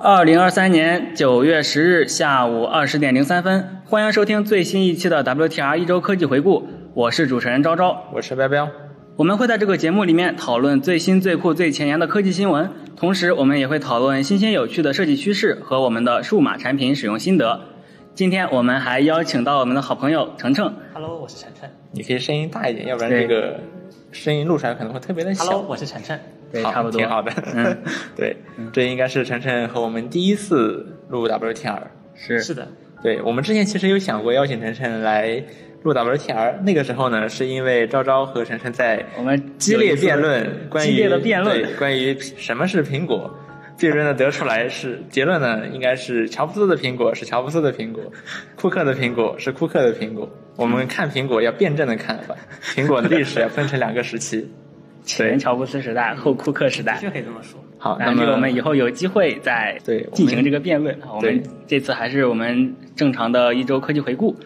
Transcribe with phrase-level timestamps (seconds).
[0.00, 6.68] 二零二三年九月十日下午二十点零三分，欢迎收听最新一期的 WTR 一周科技回顾。
[6.94, 8.68] 我是主持人昭昭，我是彪彪。
[9.16, 17.60] 我们会在这个节目里面讨论最新、最酷、最前沿的科技新闻，同时我们也会讨论新鲜有趣的设计趋势和我们的数码产品使用心得。
[18.14, 20.72] 今天我们还邀请到我们的好朋友程程。
[20.94, 21.68] Hello，我是晨晨。
[21.90, 23.58] 你可以声音大一点，要不然这个
[24.12, 25.44] 声音录出来可能会特别的小。
[25.44, 26.20] Hello，我是晨晨。
[26.52, 27.32] 对，好差不多，挺好的。
[27.54, 27.78] 嗯，
[28.16, 28.36] 对，
[28.72, 31.82] 这应该是晨晨和我们第一次录 WTR。
[32.14, 32.66] 是是的，
[33.02, 35.42] 对我们之前其实有想过邀请晨晨来
[35.82, 43.32] 录 WTR，那个时候呢，是因为昭昭和晨晨在我们激烈辩论关于激烈的辩论对关于什么是苹果。
[43.78, 48.02] 辩论呢得出来是结论呢，应该是乔布斯的苹果是乔布斯的苹果，
[48.56, 50.28] 库克的苹果是库克的苹果。
[50.56, 52.34] 我们看苹果要辩证的看法，
[52.74, 54.50] 苹果的历史要分成两个时期。
[55.16, 57.10] 前乔布斯时代，后库克时代就。
[57.10, 57.58] 可以这么说。
[57.78, 60.96] 好，那那么这个我们以后有机会再对进行这个辩论。
[61.14, 64.36] 我们这次还是我们正常的一周科技回顾。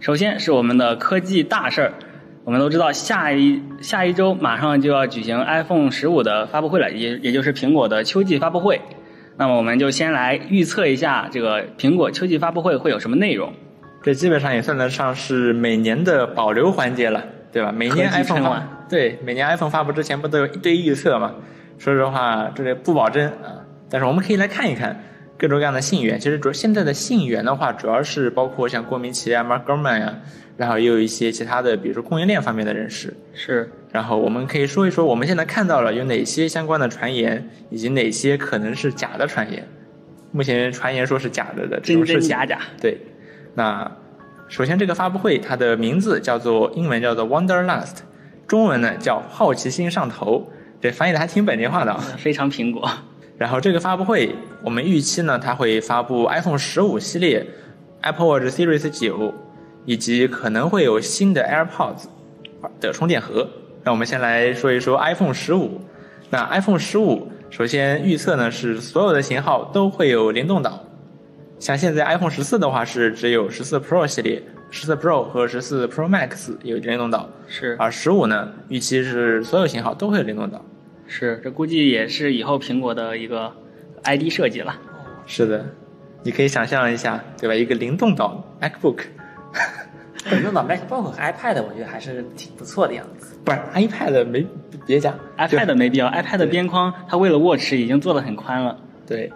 [0.00, 1.94] 首先是我们的科技大事儿，
[2.44, 8.80] 我们都知道下一下一周马上就要举行 iPhone 十五的发布会了，也也就是苹果的秋季发布会。
[9.38, 13.52] 那么我们就先来预测一下这个苹果秋季发布会会有什么内容。
[14.02, 17.70] 这基本上也算得上是每年的保留环节了，对吧？
[17.70, 21.34] 每年 iPhone 发对每年 iPhone 发布之前不都有一堆预测嘛？
[21.78, 23.64] 说实话，这个不保真啊。
[23.90, 25.02] 但是我们可以来看一看
[25.36, 26.18] 各种各样的信源。
[26.18, 30.18] 其实主现在的信源的话，主要是包括像郭明奇啊、Mark Gurman 呀、
[30.56, 33.14] 然后也有一些其他的，比如说供应链方面的人士。
[33.34, 39.66] 是然后我们可以说一说我们现在看到了有哪些相关的传言，以及哪些可能是假的传言。
[40.30, 42.58] 目前传言说是假的的这真种事情，真假假。
[42.80, 42.96] 对，
[43.54, 43.90] 那
[44.52, 48.00] 首先这个发布会它的名字叫做英文叫做 Wonderlust，
[48.46, 50.46] 中文呢叫好奇心上头，
[50.78, 52.04] 这翻译的还挺本地化的啊。
[52.18, 52.86] 非常苹果。
[53.38, 57.46] 然后这个发布会我们预期呢，它会发布 iPhone 十五系列、
[58.02, 59.32] Apple Watch Series 九，
[59.86, 62.04] 以及可能会有新的 AirPods
[62.78, 63.48] 的充电盒。
[63.82, 65.80] 那我们先来说一说 iPhone 十五。
[66.28, 70.84] 那 iPhone 十五首先预测呢是所有的型号都会有联动岛，
[71.62, 80.60] 像现在 iPhone 十四的话是只有十四 Pro 系列、十四 Pro 和十四 Pro Max 有联动岛，是而十五呢预期是所有型号都会有联动岛。
[81.06, 83.52] 是，这估计也是以后苹果的一个
[84.02, 84.76] ID 设计了。
[85.24, 85.64] 是的，
[86.24, 87.54] 你可以想象一下，对吧？
[87.54, 88.98] 一个灵动岛 MacBook，
[90.32, 93.36] 灵动岛 MacBook 和 iPad，我觉得还是挺不错的样子。
[93.44, 94.44] 不是 iPad 没
[94.84, 99.30] 别讲 iPad 没必要，iPad 边框它为了握持已经做的很宽了，对，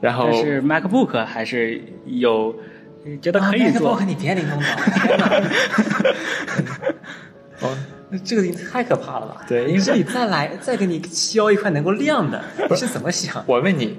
[0.00, 2.54] 然后但是 MacBook 还是有
[3.20, 3.96] 觉得可以做。
[3.96, 4.64] MacBook 你别灵动岛，
[5.06, 5.42] 天哪！
[7.60, 7.76] 哦，
[8.24, 9.42] 这个太可怕了吧？
[9.46, 13.44] 对因为这里再来再给你削一块能够亮的，你是怎么想？
[13.46, 13.98] 我问你，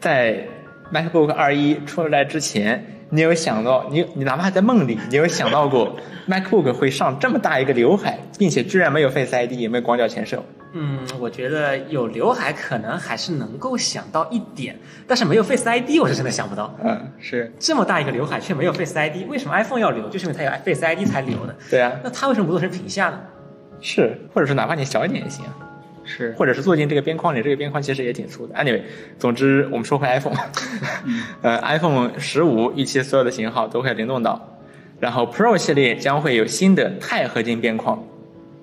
[0.00, 0.46] 在
[0.92, 5.96] MacBook 二一出来之前，你有想到你你哪怕在梦里，你有想到过
[6.28, 10.42] MacBook 会上这么大一个刘海，并且居然没有 Face ID，也没有广角前摄？
[10.76, 14.76] 嗯，我觉得有刘海可能还是能够想到一点，
[15.06, 16.74] 但是没有 Face ID，我是真的想不到。
[16.82, 20.08] 嗯，是这么大一个刘海却没有 Face ID，为什么 iPhone 要留？
[20.08, 21.54] 就是因为它有 Face ID 才留的。
[21.70, 23.20] 对啊，那它为什么不做成屏下呢？
[23.80, 25.54] 是，或者是哪怕你小一点也行啊。
[26.04, 28.54] 是，或者是坐进这个边框里，这个边框其实也挺粗的。
[28.54, 28.82] Anyway，
[29.18, 30.34] 总之我们说回 iPhone，
[31.42, 34.58] 呃，iPhone 十五预期所有的型号都会联动到，
[35.00, 38.02] 然后 Pro 系列将会有新的钛合金边框，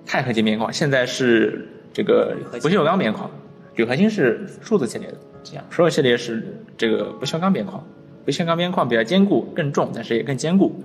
[0.06, 3.30] 钛合金边框现在是这个不锈钢边框，
[3.76, 6.44] 铝合金是数字系列的，这样，Pro 系列是
[6.78, 7.84] 这个不锈钢边框，
[8.24, 10.84] 不锈钢边框比较坚固，更重，但是也更坚固，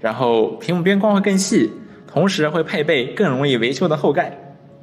[0.00, 1.70] 然后屏幕边框会更细，
[2.06, 4.36] 同时会配备更容易维修的后盖。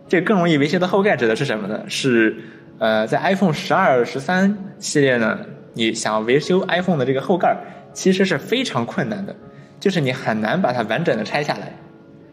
[0.08, 1.84] 这个更容易维修的后盖指的是什么呢？
[1.88, 2.36] 是
[2.78, 5.40] 呃，在 iPhone 十二、十三系列呢，
[5.74, 7.58] 你想要维修 iPhone 的这个后盖，
[7.94, 9.36] 其实是非常困难的，
[9.80, 11.74] 就是你很难把它完整的拆下来，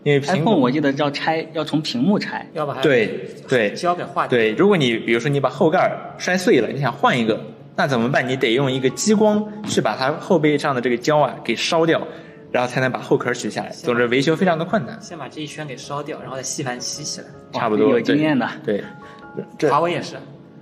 [0.03, 2.45] 因为 iPhone 我记得要拆，要从屏幕拆。
[2.54, 4.36] 要把它对对胶给化掉。
[4.36, 7.41] 对，如果你比如说你把后盖摔碎了，你想换一个，
[7.77, 8.28] 那怎么办？
[8.28, 12.07] 你得用一个激光去把它后背上的这个胶啊给烧掉，
[12.53, 13.71] 然后才能把后壳取下来。
[13.71, 17.27] 总之维修非常的困难，先把这一圈给烧掉，然后再吸盘吸起来。
[17.53, 18.49] 差不多有经验的。
[18.65, 18.84] 对，
[19.59, 20.16] 这华为也是，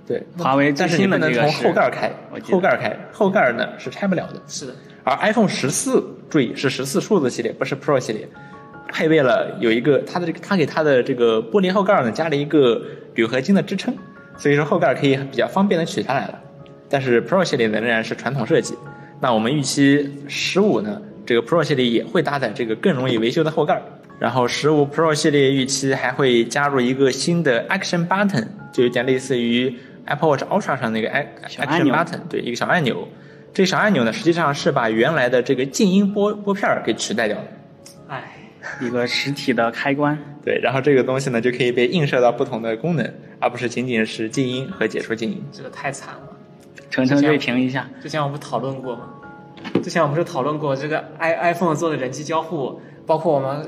[0.07, 2.11] 对，华为最但是你新不能从的这个是后盖开
[2.49, 4.41] 后盖开，后盖呢是拆不了的。
[4.47, 4.73] 是的，
[5.03, 8.27] 而 iPhone 十四，注意是十四数字系列，不是 Pro 系列，
[8.89, 12.81] 配备了有一个它的这个它给它的这个玻璃后盖呢加了一个
[13.15, 13.93] 铝合金的支撑，
[14.37, 16.39] 所以说后盖可以比较方便的取下来了。
[16.89, 18.75] 但是 Pro 系列呢仍然是传统设计。
[19.21, 23.81] 那我们预期十五呢，这个 Pro 系列也会搭载这个更容易维修的后盖。
[24.19, 29.75] 然后十五 Pro 系列预期还会加入一个新的 Action Button，就有点类似于
[30.05, 33.07] Apple Watch Ultra 上那个 Ac- 小按 Action Button，对，一个小按钮。
[33.53, 37.43] 这个小按钮呢，实际上是把原来的这个静音拨拨片儿给取代掉了。
[38.07, 38.31] 哎，
[38.79, 40.17] 一个实体的开关。
[40.45, 45.43] 对，然后这个东西呢，就可以被映射到不同的功能，而不是仅仅是静音和解除静音。
[45.51, 46.21] 这个太惨了。
[46.89, 49.07] 程程锐评一下，之前我们不讨论过吗？
[49.83, 53.67] 之前我们不是讨论过这个 i iPhone 做的人机交互，包括我们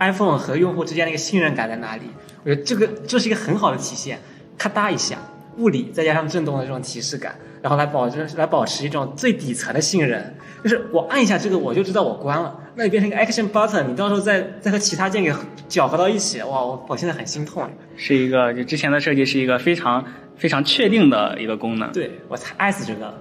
[0.00, 2.02] iPhone 和用户之间的一个信任感在哪里？
[2.44, 4.18] 我觉得这个这是一个很好的体现。
[4.58, 5.16] 咔嗒一下，
[5.58, 15.32] 物理再加上震动的这种提示感，然后来保证来保持一种最底层的信任，就是我按一下这个我就知道我关了，那你变成一个 Action Button，你到时候再再和其他键给
[15.68, 17.68] 搅和到一起，哇，我我现在很心痛。
[17.96, 20.04] 是一个就之前的设计是一个非常
[20.36, 21.90] 非常确定的一个功能。
[21.92, 23.14] 对我太爱死这个了，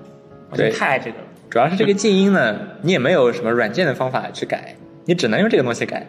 [0.51, 1.25] 我真太爱这个了。
[1.51, 6.07] 主要是这个静音呢，你也没有什么软件的方法去改，你只能用这个东西改。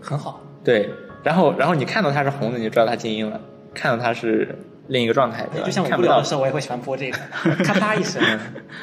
[0.00, 0.88] 很好，对，
[1.22, 3.38] 然后然后你看到它是红的，你就知道它静音了；
[3.74, 5.66] 看到它是另一个状态，对吧？
[5.66, 7.18] 就像我无聊的时候，我也会喜欢播这个，
[7.62, 8.22] 咔嚓一声，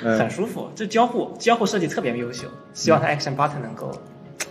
[0.04, 0.70] 嗯很舒服。
[0.76, 3.92] 这交互交互设计特别优秀，希望它 Action Button 能够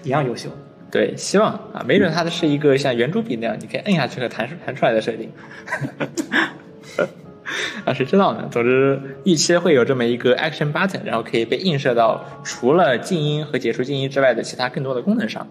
[0.03, 0.51] 一样优秀。
[0.91, 5.31] 对，希望啊，没准它的是一个像圆珠笔那样，你可以摁下去和弹出弹出来的设定。
[7.87, 8.49] 啊，谁知道呢？
[8.51, 15.47] 总之，预期会有这么一个 Action Button，然后可以被映射到除了静音和解除静音之外的其他更多的功能上。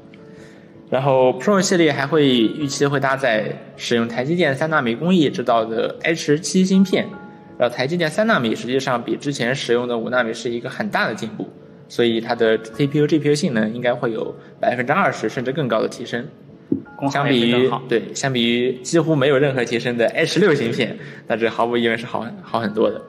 [0.89, 3.45] 然后 Pro 系列还会预期会搭载
[3.75, 7.07] 使用台积电三纳米工艺制造的 H 7芯片，
[7.57, 11.49] 然后台积电三纳米实际上比之前使用的五纳米是一个很大的进步，
[11.87, 16.27] 所以它的 CPU、GPU 性能应该会有百分之二十甚至更高的提升。
[16.95, 17.71] 功耗相比于。
[17.87, 20.97] 对，相比于几乎没有任何提升的 H 6芯片，
[21.27, 23.01] 那这毫无疑问是好很好很多的。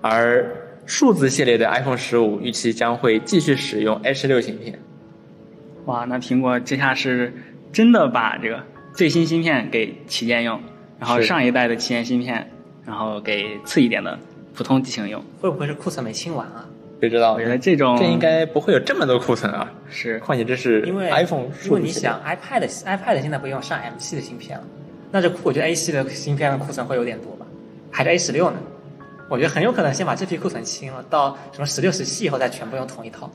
[0.00, 0.50] 而
[0.86, 4.78] 数字系列的 iPhone 十五预期将会继续使用 H 6芯片。
[5.84, 7.32] 哇，那苹果这下是
[7.72, 8.62] 真的把这个
[8.94, 10.60] 最新芯片给旗舰用，
[10.98, 12.50] 然后上一代的旗舰芯片，
[12.86, 14.18] 然后给次一点的
[14.54, 15.22] 普通机型用。
[15.40, 16.66] 会不会是库存没清完啊？
[17.00, 19.72] 谁知道原来这种这应该不会有这么多库存啊！
[19.88, 24.64] 是况且这是因为 iPhone 因数字系列为你想 iPad iPad 现在不用上 M 系的芯片了，
[25.10, 27.46] 那这我觉得 A 系的芯片的库存会有点多吧？
[27.90, 28.58] 还是 A 十六呢？
[29.28, 33.30] 我觉得很有可能先把这批库存清了，到什么十六、十七以后再全部用同一套。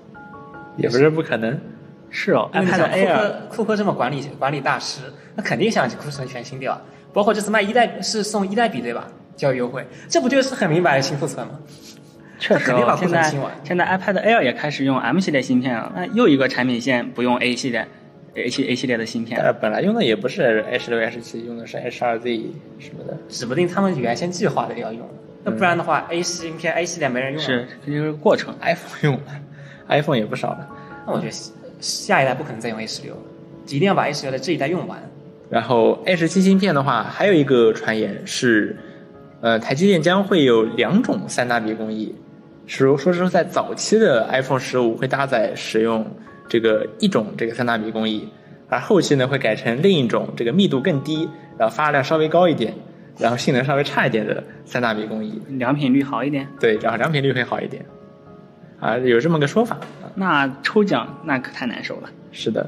[0.78, 1.60] 也不是不可能。
[2.12, 5.02] 是哦，iPad Air 克库克这么管理管理大师，
[5.36, 6.80] 那肯定想库存全清掉。
[7.12, 9.08] 包括这次卖一代是送一代笔对吧？
[9.36, 11.54] 教育优惠，这不就是很明白的清库存吗？
[12.38, 13.34] 确实现在
[13.64, 17.88] 现在 iPad Air 也开始用 M 系列芯片了，那又一个产品线不用 A 系列
[18.36, 19.48] A 系 A 系列的芯片但。
[19.48, 22.42] 是本来用的也不是 H 6 H 7用的是 H 2 Z
[22.80, 23.18] 什么的。
[23.30, 25.08] 指不定他们原先计划的要用，
[25.44, 27.46] 那不然的话，A 芯片 A 系列没人用了。
[27.46, 28.54] 是，这就是过程。
[28.62, 29.22] iPhone 用了，
[29.88, 30.68] iPhone 也不少了。
[31.08, 33.22] 那我觉得下下一代不可能再用 A 十六了，
[33.68, 35.00] 一定要把 A 十六的这一代用完。
[35.50, 38.76] 然后 H 7芯片的话，还有一个传言是，
[39.42, 42.14] 呃，台积电将会有两种三纳米工艺，
[42.68, 46.06] 是说是在早期的 iPhone 十五会搭载使用
[46.48, 48.28] 这个一种这个三纳米工艺，
[48.70, 52.74] 而后期呢会改成另一种这个密度更低，然后发热量稍微高一点，
[53.20, 55.42] 然后性能稍微差一点的三纳米工艺。
[55.50, 56.48] 良品率好一点。
[56.60, 57.86] 对，然后良品率会好一点，
[58.80, 59.78] 啊，有这么个说法。
[60.16, 62.10] 那抽奖那可太难受了。
[62.32, 62.68] 是的，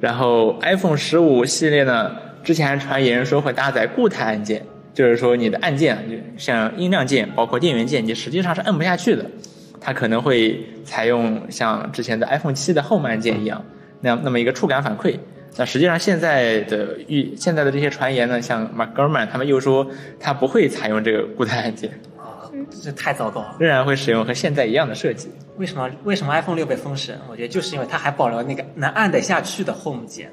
[0.00, 4.64] 然后 iPhone 十五系列呢，之前还传言说会搭载固态按键，
[4.94, 9.26] 就是说你的按键啊，就像音量键，包括电源键，你实际上是摁不下去的。
[9.80, 13.62] 它可能会采用像之前的 iPhone 七的 Home 按键一样，
[14.00, 15.18] 那样那么一个触感反馈。
[15.56, 19.86] 那实际上现在的预现在的这些传言呢，像 Mark Gurman 他们又说
[20.18, 22.48] 它不会采用这个固态按键，啊，
[22.82, 23.56] 这太糟糕了。
[23.58, 25.28] 仍然会使用和现在一样的设计。
[25.58, 27.18] 为什么为什么 iPhone 六被封神？
[27.28, 30.30] 我觉得就是因为它还保留那个能按得下去的 Home 键。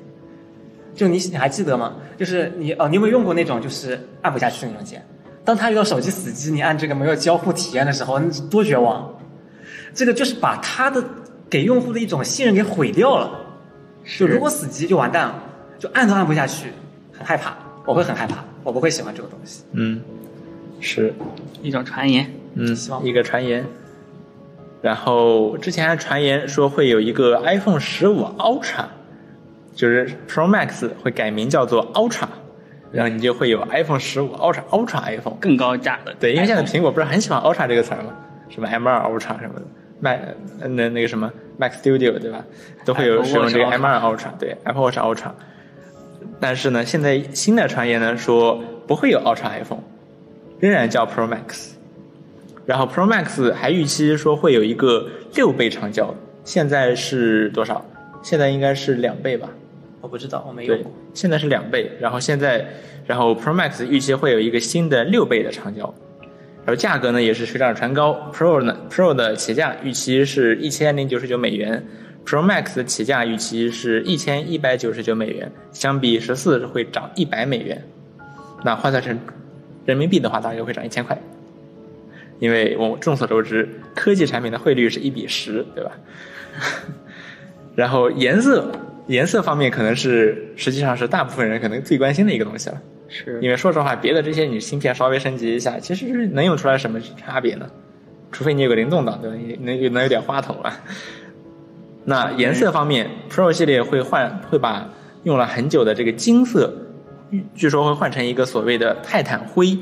[0.94, 1.94] 就你你还记得吗？
[2.18, 5.06] 就是你哦，你有没有用过那种就是按不下去的那种键？
[5.44, 9.12] 当他遇到手机死机，你按这个没有交互体验的时候，那是多绝望！
[9.94, 11.04] 这个就是把他的
[11.50, 13.32] 给用户的一种信任给毁掉了。
[14.18, 15.44] 就如果死机就完蛋了，
[15.80, 16.72] 就按都按不下去，
[17.12, 17.56] 很害怕，
[17.86, 19.64] 我会很害怕，我不会喜欢这个东西。
[19.74, 20.02] 嗯，
[20.80, 21.14] 是。
[21.64, 23.64] 一种传言，嗯希，望一个传言。
[24.82, 28.86] 然后之前还传言说会有一个 iPhone 十五 Ultra，
[29.74, 32.28] 就是 Pro Max 会改名叫做 Ultra，
[32.92, 35.36] 然后你就会有 iPhone 十五 Ultra Ultra iPhone。
[35.40, 36.14] 更高价的。
[36.20, 38.14] 对，因为现在苹果不是很喜欢 Ultra 这个词儿吗？
[38.50, 39.62] 什么 M 2 Ultra 什么的
[40.02, 40.20] ，Mac
[40.60, 42.44] 呃那那个什么 Mac Studio 对吧？
[42.84, 45.32] 都会有使用这个 M 2 Ultra，对 Apple Watch Ultra。
[46.40, 49.84] 但是呢，现在新的传言呢说不会有 Ultra iPhone，
[50.60, 51.72] 仍然叫 Pro Max。
[52.66, 56.14] 然后 Pro Max 还预期说会有一个六倍长焦，
[56.44, 57.86] 现在是多少？
[58.22, 59.50] 现在应该是两倍吧？
[60.02, 62.66] 我不知道，我没用过。，现在是两倍，然后现在，
[63.06, 65.94] 然后 Pro Max 预期会有一个新的六倍的长焦，
[66.66, 71.86] 然后价格呢也是水涨船高，Pro 呢 Pro 的起价预期是一千零九十九美元
[72.26, 77.84] ，Pro Max 的起价预期是一千一百九十九美元，相比十四会涨一百美元，
[78.64, 79.18] 那换算成
[79.86, 81.18] 人民币的话，大约会涨一千块。
[82.40, 85.92] 因为我众所周知，科技产品的汇率是一比十，对吧？
[87.76, 88.72] 然后颜色，
[89.12, 92.82] 颜色方面可能是实际上是大部分人可能最关心的一个东西了。
[93.10, 97.70] 是因为说实话，别的这些你芯片稍微升级一下，其实是能用出来什么差别呢？
[98.32, 99.36] 除非你有个灵动岛，对吧？
[99.36, 100.80] 你能能有点花头啊。
[102.06, 104.90] 那颜色方面，Pro 系列会换，会把
[105.24, 106.74] 用了很久的这个金色，
[107.54, 109.78] 据说会换成一个所谓的泰坦灰。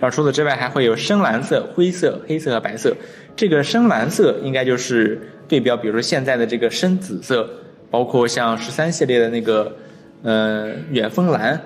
[0.00, 2.96] 然后除此之外，还会有深蓝色、灰色、黑色和白色。
[3.36, 7.48] 这个深蓝色应该就是对标，比如说现在的这个深紫色，
[7.90, 9.76] 包括像十三系列的那个
[10.22, 11.60] 呃远峰蓝，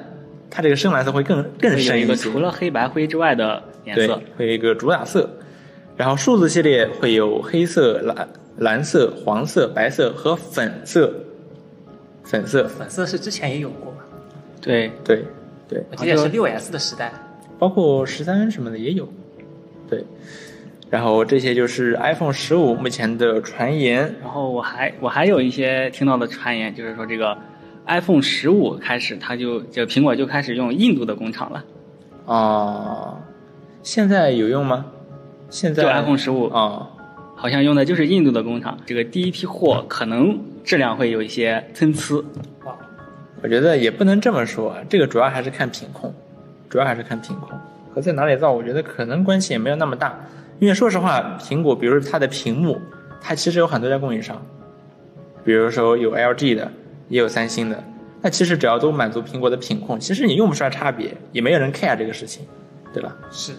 [0.51, 2.15] 它这个深蓝色会更更深一些。
[2.15, 5.29] 除了黑白灰之外的颜对色。，会有一个主打色。
[5.97, 11.13] 然后数字系列会有黑色、蓝、蓝色、黄色、白色和粉色。
[12.25, 13.99] 粉色，粉色是之前也有过吧？
[14.61, 15.25] 对，对
[15.69, 17.13] 对，我记得是六 S 的时代。
[17.59, 19.07] 包括十三什么的也有。
[19.91, 20.03] 对，
[20.93, 24.15] 然后这些就是 iPhone 十五目前的传言。
[24.21, 27.35] 然后我还我还有一些听到的传言，就是说这个
[27.87, 31.65] iPhone 十五开始，它就就苹果就开始用印度的工厂了。
[32.27, 33.17] 啊、
[33.83, 34.85] 现在有用吗？
[35.49, 36.87] 现在就 iPhone 十五啊、
[37.37, 38.77] 好像用的就是印度的工厂。
[38.85, 42.23] 这个第一批货可能质量会有一些参差。
[42.67, 42.77] 啊，
[43.43, 46.13] 我觉得也不能这么说，这个主要还是看品控，
[46.69, 47.59] 主要还是看品控
[47.95, 50.15] 和在哪里造，我觉得可能关系也没有那么大。
[50.63, 52.81] 因为说实话，苹果比如它的屏幕，
[53.21, 54.41] 它其实有很多家供应商，
[55.45, 56.71] 比如说有 LG 的，
[57.09, 57.83] 也有三星的。
[58.21, 62.47] 那其实只要都满足苹果的品控，其实你用不出来差别，也没有人 care 这个事情，
[62.95, 63.13] 对吧？
[63.33, 63.53] 是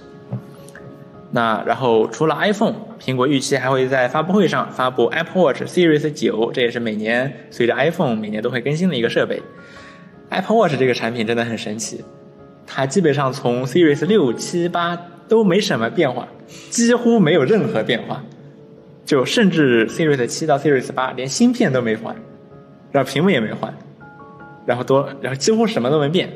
[1.31, 9.43] 那然后除了 iPhone，苹果预期还会在发布会上发布 Apple Watch Series 九，这也是每年随着 iPhone 每年都会更新的一个设备。
[10.29, 12.05] Apple Watch 这个产品真的很神奇，
[12.65, 14.97] 它基本上从 Series 六、七、八
[15.33, 16.27] 都没什么变化，
[16.69, 18.23] 几乎没有任何变化，
[19.03, 22.15] 就甚至 Series 七到 Series 八连芯片都没换，
[22.91, 23.73] 然后屏幕也没换，
[24.63, 26.29] 然后多，然后几乎什么都没变。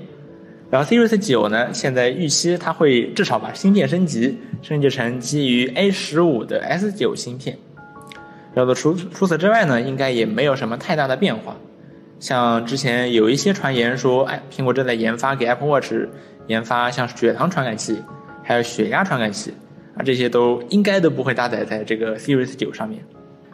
[0.71, 7.55] 然后 Series 九呢，现在预期它会至少把芯片升级，升级成基于 A 十五的 S 九芯片。
[8.55, 11.55] 然后除除此之外呢，应该也没有什么太大的变化。
[12.19, 15.93] 像之前有一些传言说，哎，苹果正在研发给 Apple Watch
[16.47, 18.01] 研发像血糖传感器，
[18.47, 19.53] 还有血压传感器
[19.95, 23.03] 啊，这些都应该都不会搭载在这个 Series 九上面。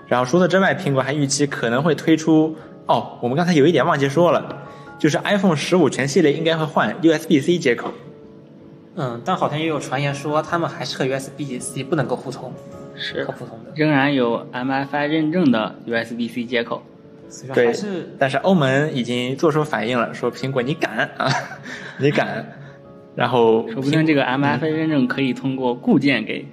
[0.08, 4.64] 然后除此之外，苹果还预期可能会推出哦，我们刚才有一点忘记说了，
[5.00, 7.92] 就是 iPhone 十五全系列应该会换 USB-C 接口。
[8.96, 12.54] 嗯，但好像也有传言说他们还是和 USB-C 不能够互通，
[12.96, 16.84] 是和普通的，仍然有 MFI 认证的 USB-C 接口。
[17.52, 21.28] 对还是但是欧盟已经做出反应了，说苹果你敢啊，
[21.98, 22.46] 你敢，
[23.16, 26.46] 然后说不定这个 MFA 认证可以通过固件给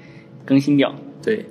[0.45, 0.95] 更新掉。
[1.23, 1.45] 对，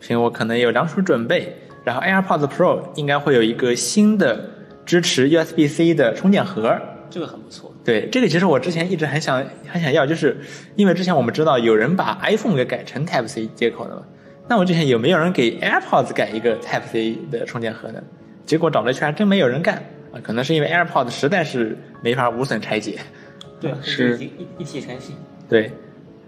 [0.00, 4.50] 苹果可能有两手准备，然后 AirPods Pro 应该会有一个新的
[4.86, 6.78] 支持 USB-C 的充电盒。
[7.10, 7.74] 这个很不错。
[7.84, 10.36] 对，这个其实我之前一直很想很想要，就是
[10.76, 14.02] 因为之前我们知道有人把 iPhone 给改成 Type C 接口的嘛，
[14.46, 18.02] 那我之前有没有人给 AirPods 改一个 Type C 的充电盒呢？
[18.44, 19.76] 结果找了一圈还真没有人干
[20.12, 22.98] 啊，可能是因为 AirPods 实在是没法无损拆解。
[23.60, 25.16] 对，是一一一体成型。
[25.48, 25.70] 对，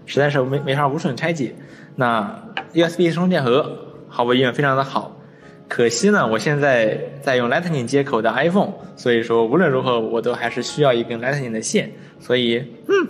[0.05, 1.53] 实在是没没法无损拆解。
[1.95, 5.17] 那 USB 充电盒毫无疑问非常的好，
[5.67, 13.07] 可惜呢，我现在在用 Lightning 接口的 iPhone，所以说无论如何我都还是需要一根 Lightning 的线，所以嗯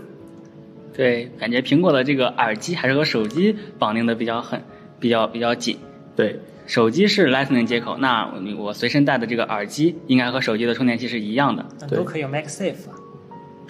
[0.94, 4.62] 对，感觉苹果的这个耳机还是和手机绑定的比较狠，
[5.00, 5.78] 比较比较紧。
[6.16, 11.66] 对手机是 Lightning 接口，那我我随身带的这个耳机应该和手机的充电器是一样的。
[11.90, 12.98] 都可以用 MagSafe 啊。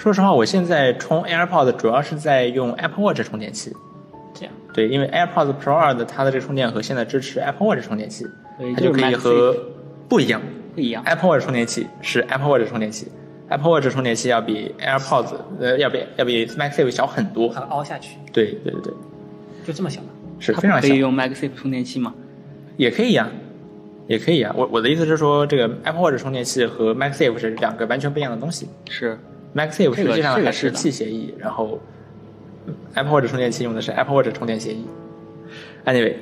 [0.01, 3.71] 说实话，我现在充 AirPods 主要是在用 Apple Watch 充电器。
[4.33, 8.25] 这样，对，因为 AirPods Pro 二的它的这个充电盒现在支持 Apple Watch 充电器，
[8.75, 9.55] 它就可以和
[10.09, 10.41] 不一样。
[10.73, 11.03] 不一样。
[11.05, 13.11] Apple Watch 充电器是 Apple Watch 充电器
[13.49, 17.53] ，Apple Watch 充电器要比 AirPods 呃要比要比 MagSafe 小很多。
[17.53, 18.93] 它凹下去，对对对对，
[19.67, 20.07] 就这么小吗？
[20.39, 22.11] 是非常小可以，用 MagSafe 充电器吗？
[22.75, 23.29] 也可以呀、
[24.07, 28.67] 也可以呀、我我的意思是说，这个 Apple Watch 充电器和 MagSafe 是两个完全不一样的东西。
[28.89, 29.19] 是，
[29.55, 31.79] MagSafe 实际上还是这个是的器协议，然后
[32.93, 34.85] Apple Watch 充电器用的是 Apple Watch 充电协议。
[35.85, 36.15] Anyway，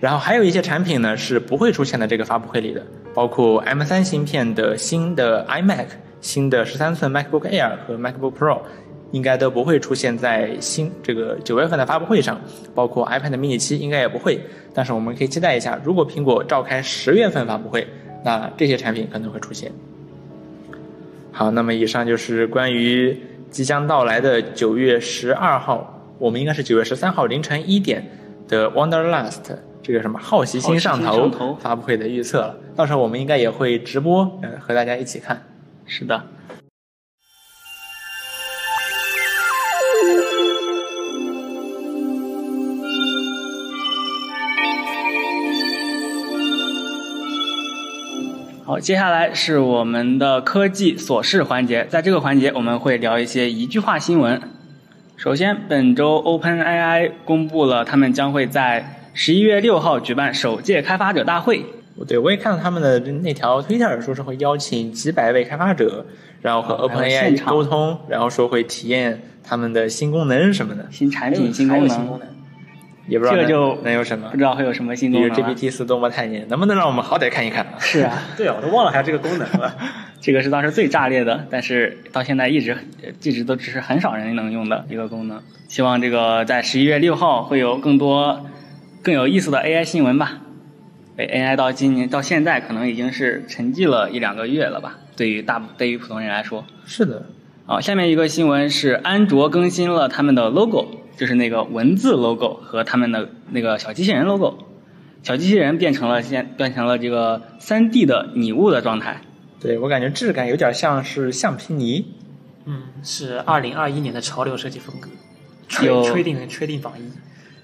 [0.00, 2.84] 然后还有一些产品呢是不会出现在这个发布会里的，
[3.14, 5.86] 包括 M3 芯片的新的 iMac、
[6.20, 8.58] 新的十三寸 MacBook Air 和 MacBook Pro，
[9.12, 12.40] 应该都不会出现在新这个九月份的发布会上，
[12.74, 14.40] 包括 iPad mini 七应该也不会。
[14.74, 17.86] 但是我们可以期待一下，如果苹果召开十月份发布会，
[18.24, 19.70] 那这些产品可能会出现。
[21.32, 23.18] 好，那么以上就是关于
[23.50, 28.06] 即将到来的九月十二号，我们应该是九月十三号凌晨一点
[28.46, 32.54] 的 Wonderlust 这个什么好奇心上好奇心上头发布会的预测了。
[32.76, 35.42] 到时候我们应该也会直播，呃，和大家一起看。
[35.86, 36.22] 是的。
[48.72, 51.86] 好，接下来是我们的科技琐事环节。
[51.90, 54.40] 在这个环节，我们会聊一些一句话新闻。
[55.18, 61.66] 首先，本周 OpenAI 公布了他们将会在十一月六号举办首届开发者大会。
[62.08, 66.06] 对，我也看到他们的那条推特说是会邀请几百位开发者，
[66.40, 72.26] 然后和 OpenAI 场沟通，然后说会体验他们的新功能什么的，新产品、新功能新功，能。
[73.08, 74.36] 也不知道这个就能有什么不。
[74.36, 75.36] 知道会有什么新功能了。
[75.36, 77.74] GPT 四多么探眼，能不能让我们好歹看一看啊？
[77.78, 79.76] 是啊， 对啊，我都忘了还有这个功能了。
[80.20, 85.42] 这个是当时最炸裂的，但是到现在一直呃一直都只是很少人能用的一个功能。
[85.66, 88.46] 希望这个在十一月六号会有更多
[89.02, 90.38] 更有意思的 AI 新闻吧。
[91.16, 96.64] 对 AI 到今年到现在可能已经是沉寂了一两个月了吧，对于大对于普通人来说。
[96.86, 97.26] 是的，
[97.66, 104.58] 好，下面一个新闻是安卓更新了他们的 logo，就是那个文字 logo 和他们的那个小机器人 logo，
[105.22, 109.22] 小机器人变成了现变成了这个三 D 的拟物的状态。
[109.60, 112.06] 对我感觉质感有点像是橡皮泥。
[112.64, 115.08] 嗯，是二零二一年的潮流设计风格，
[115.84, 117.10] 有吹吹定吹定榜一。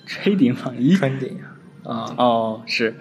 [0.06, 1.38] 吹顶榜一穿顶
[1.84, 2.96] 啊，哦，是。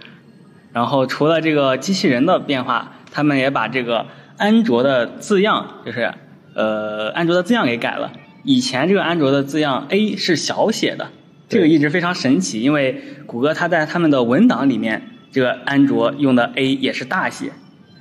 [0.73, 4.05] 然后除了这个机器人的变化，他们也把这个
[4.37, 6.13] 安卓的字样，就是
[6.53, 8.11] 呃安卓的字样给改了。
[8.47, 11.09] 以前这个安卓的字样 A 是小写的，
[11.49, 15.01] 这个一直非常神奇，因为谷歌它在他们的文档里面，
[15.33, 17.51] 这个安卓用的 A 也是大写，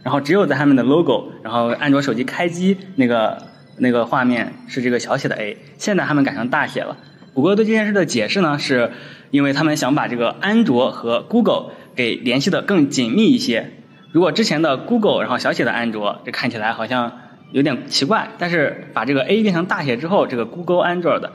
[0.04, 3.42] 然后只有在他们的 logo，然后安卓手机开机那个
[3.78, 6.96] 那个画面是这个小写的 A，现在他们改成大写了。
[7.34, 8.92] 谷歌对这件事的解释呢，是
[9.32, 13.72] 因为他们想把这个安卓和 Google 给联系的更紧密一些。
[14.12, 17.18] 如果之前的 Google 然后小写的安卓，这看起来好像
[17.52, 21.30] 有点奇怪，但是把这个 A 变成大写之后，这个 Google Android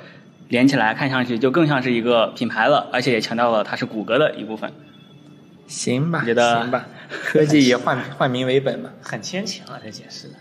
[0.49, 4.71] 连起来看上去就更像是一个品牌了，而且也强调了它是谷歌的一部分。
[5.67, 8.89] 行吧，觉得行吧，科技以换换名为本嘛。
[9.01, 10.33] 很牵强啊，这解释的。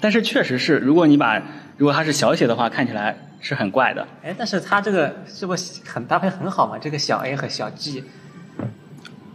[0.00, 1.40] 但是确实是，如果你把
[1.76, 4.04] 如果它是小写的话，看起来是很怪的。
[4.24, 5.54] 哎，但是它这个这不
[5.86, 6.76] 很搭配很好嘛？
[6.76, 8.02] 这个小 A 和小 G，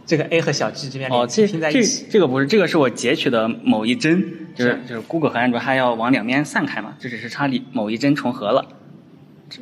[0.08, 8.66] 这个 A 和小 G 这边哦，这这拼在一起，这个不是，这个是我截取的某一帧，就是是就是 Google 和安卓它要往两边散开嘛，这只是它里某一帧重合了。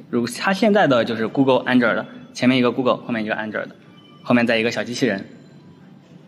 [0.08, 3.66] 如它现在的就是 Google Android 的，前面一个 Google，后面一个 Android，
[4.22, 5.26] 后面再一个小机器人。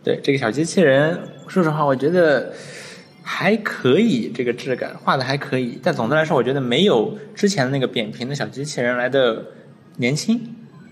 [0.03, 2.51] 对这个小机器人，说实话，我觉得
[3.23, 9.45] 还可以，这个质感画的还可以，但总的来说，我觉得没有之前的那个扁平的小机器人来的
[9.95, 10.41] 年轻，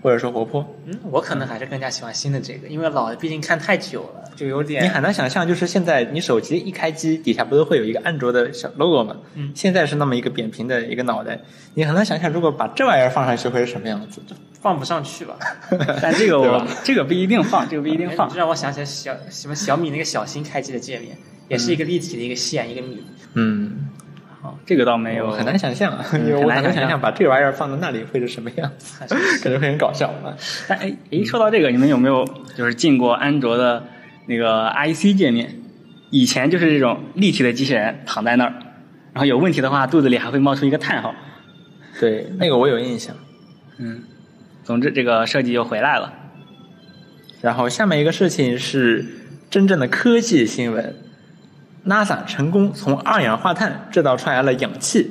[0.02, 0.66] 或者说活泼。
[0.86, 9.16] 嗯，我可能还是更加喜欢新的这个，因为老的毕竟看太久了，就有点你很难想象，就是现在你手机一开机，底下不都会有一个安卓的小 logo 吗？
[9.34, 11.40] 嗯现在是那么一个扁平的一个脑袋，
[11.74, 14.20] 你很难想象，如果把这玩意儿放上去会是什么样子。
[14.60, 15.38] 放不上去吧。
[16.02, 18.38] 但这个我这个不一定放，这个不一定放哎这。
[18.38, 21.16] 让我想起来小什么小米那个小新开机的界面，
[21.48, 23.04] 也是一个立体的一个线一个米。
[23.34, 23.87] 嗯，
[24.40, 30.36] 好，这个倒没有很难想象啊，嗯 因为我很难想象把这玩意儿放到那里会是什么样 子，还是感觉会很搞笑啊。
[30.68, 32.24] 但哎哎，说到这个，你们有没有
[32.56, 33.84] 就是进过安卓的
[34.26, 35.56] 那个 IC 界面？
[36.10, 38.52] 以前就是这种立体的机器人躺在那儿，
[39.12, 41.14] 然后有问题的话，肚子里还会冒出一个叹号。
[42.00, 43.14] 对，那个我有印象。
[43.78, 44.02] 嗯，
[44.62, 46.12] 总之这个设计又回来了。
[47.42, 49.04] 然后下面一个事情是
[49.50, 50.96] 真正的科技新闻
[51.88, 55.10] ，NASA 成功从二氧化碳制造出来了氧气，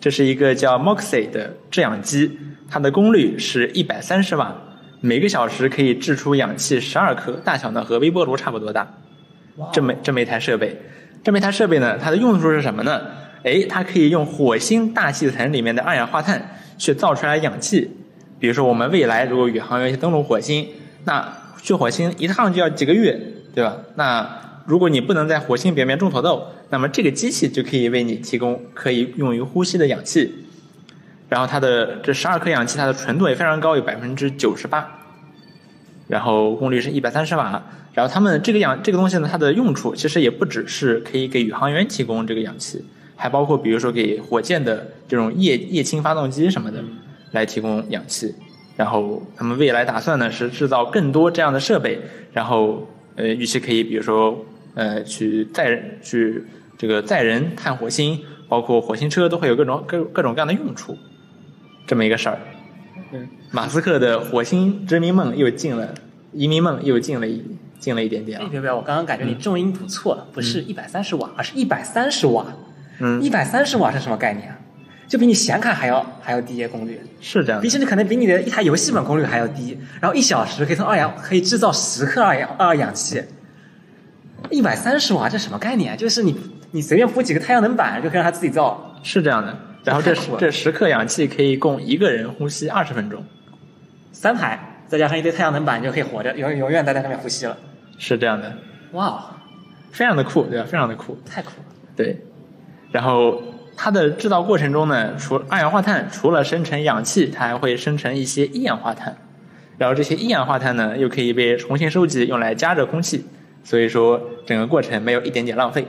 [0.00, 2.38] 这是一个叫 Moxie 的制氧机，
[2.70, 4.54] 它的功率是一百三十瓦，
[5.00, 8.88] 每个小时可以制出氧气十二克，大小呢和微波炉差不多大。
[9.72, 10.80] 这么这么一台设备，
[11.22, 13.02] 这么一台设备呢，它的用处是什么呢？
[13.42, 17.90] 诶，它可以用火星大气层里面的二氧化碳去造出来氧气。
[18.40, 20.66] 比如说，我们未来如果宇航员去登陆火星，
[21.04, 23.20] 那去火星一趟就要几个月，
[23.54, 23.76] 对吧？
[23.94, 24.28] 那
[24.66, 30.34] 如果你不能在火星表面种土豆，那么这个机器就可以为你提供可以用于呼吸的氧气。
[31.28, 35.00] 然后它的这十二克氧气，它的纯度也非常高，有百分之九十八。
[36.06, 37.62] 然后功率是一百三十瓦。
[37.92, 42.84] 然后他们这个氧这个东西呢，它的用处其实也不只是可以给宇航员提供这个氧气，
[43.16, 46.82] 还包括比如说给火箭的这种液液氢发动机什么的
[47.32, 48.34] 来提供氧气。
[48.76, 52.00] 然后他们未来打算呢是制造更多这样的设备，
[52.32, 54.44] 然后呃，预期可以比如说
[54.74, 56.44] 呃去载去
[56.76, 60.96] 这个载人探火星，包括火星车都会有各种各各种各样的用处，
[61.86, 62.38] 这么一个事儿。
[63.12, 65.94] 嗯，马斯克的火星殖民梦又进了，
[66.32, 67.44] 移民梦又进了一
[67.78, 68.48] 进了一点点哎，啊。
[68.50, 72.46] 别别，我刚刚感觉你重音读错了，不是一百三十瓦，而是一百三十瓦。
[73.00, 74.58] 嗯一百三十瓦是什么概念啊？
[75.06, 79.78] 就比你显卡还要还要低些功率，是这样的，比甚至可能比你的一台游戏本功率还要低。
[80.00, 83.22] 然后一小时可以从二氧可以制造十克二氧二氧气，
[84.54, 85.96] 一百三十瓦这什么概念啊？
[85.96, 86.34] 就是你
[86.70, 88.94] 你随便铺几个太阳能板就可以让它自己造。
[89.02, 89.56] 是这样的。
[89.84, 93.22] 然后这太酷了这十克氧气可以供一个人呼吸二十分钟，
[94.12, 97.54] 三排再加上一堆太阳能板就可以活着，永永远待在上面呼吸了。
[97.98, 98.50] 是这样的，
[98.92, 99.20] 哇，哦
[99.92, 100.64] 非常的酷，对吧？
[100.64, 101.18] 非常的酷。
[101.26, 101.66] 太酷了！
[101.94, 102.18] 对，
[102.90, 103.42] 然后
[103.76, 109.14] 它的制造过程中呢，除二氧化碳除了生成氧气，它还会生成一些一氧化碳，
[109.76, 113.26] 然后这些一氧化碳呢又可以被重新收集，用来加热空气，
[113.64, 115.86] 所以说整个过程没有一点点浪费，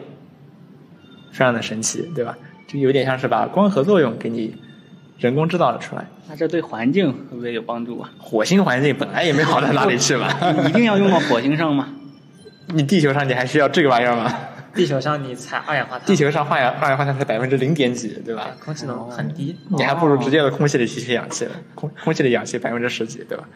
[1.32, 2.36] 非常的神奇，对吧？
[2.68, 4.56] 就有点像是把光合作用给你
[5.20, 6.08] 人工制造了出来。
[6.28, 8.10] 那这对环境会不会有帮助啊？
[8.18, 10.36] 火星环境本来也没好到哪里去吧？
[10.68, 11.90] 一定要用到火星上吗？
[12.70, 14.34] 你地球上你还需要这个玩意儿吗？
[14.74, 18.50] 地球上你采二氧化碳，地球上二氧二氧化碳才百分之零点几，对吧？
[18.64, 23.48] 空气能很低，你还不如直接的空气里吸取氧气了，空空气的氧气百分之十几，对吧？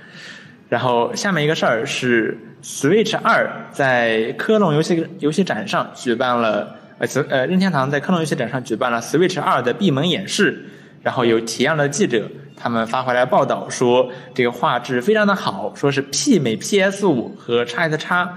[0.69, 10.65] 然后下面一个事儿是 Switch 二在科隆游戏游戏展上举办了呃此呃任天堂在科隆游戏展上举办了 Switch 二的闭门演示，
[11.01, 18.29] 然后有体验的记者他们发回来报道说这个画质非常的好，说是媲美 PS 五和 x S x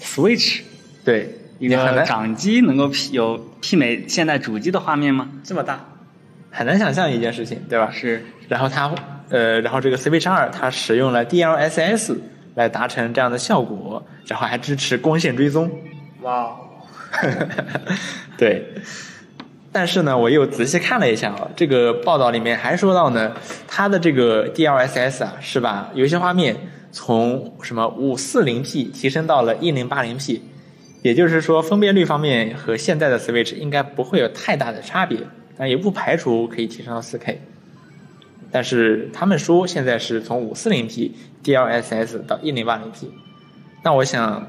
[0.00, 0.60] Switch
[1.04, 5.28] 对，一个掌机能够媲有媲美现代主机的画面吗？
[5.44, 5.84] 这么大，
[6.50, 7.90] 很难想象一件事情，对吧？
[7.92, 8.90] 是然后它
[9.30, 12.16] 呃，然后这个 Switch 二它使用了 DLSS
[12.56, 15.70] 来达成这样的效果，然后还支持光线追踪。
[16.22, 16.56] 哇哦，
[18.36, 18.64] 对，
[19.72, 23.32] 但是呢，我又仔细看了一下啊，这个报道里面还说到呢，
[23.66, 26.56] 它的这个 DLSS 啊，是把游戏画面
[26.92, 30.42] 从什么五四零 P 提升到了一零八零 P，
[31.02, 35.18] 也就是说分辨率方面和现在的 Switch 应该不会有太大的差别，
[35.56, 37.40] 但也不排除可以提升到四 K。
[38.52, 43.12] 但是他们说现在是从五四零 P DLSS 到一零八零 P，
[43.82, 44.46] 那我想，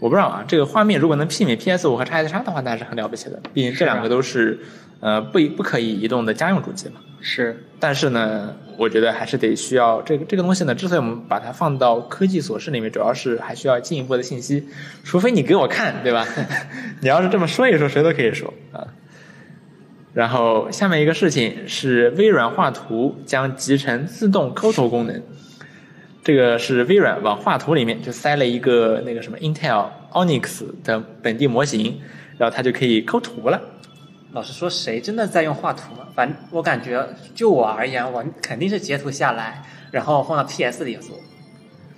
[0.00, 4.58] 我不知道啊，这个画面如果能媲美 PS 五和 x S 叉的话，那是很了不起的，毕竟这两个都是
[5.00, 7.00] 呃不不可以移动的家用主机嘛。
[7.26, 10.74] 是，但是呢，我觉得还是得需要这个这个东西呢。
[10.74, 14.68] 之所以我们把它放到科技琐事里面，主要是还需要进一步的信息，
[15.02, 16.26] 除非你给我看，对吧？
[17.00, 18.86] 你要是这么说一说，谁都可以说啊。
[20.14, 25.22] 然后下面一个事情是微软画图将集成自动抠图功能，
[26.22, 32.00] 这个是微软往画图里面就塞了一个那个什么 Intel Onyx 的本地模型，
[32.38, 33.60] 然后它就可以抠图了。
[34.32, 36.06] 老实说，谁真的在用画图吗？
[36.14, 41.16] 反正我感觉，就我而言，我肯定是截图下来，然后放到 PS 里做。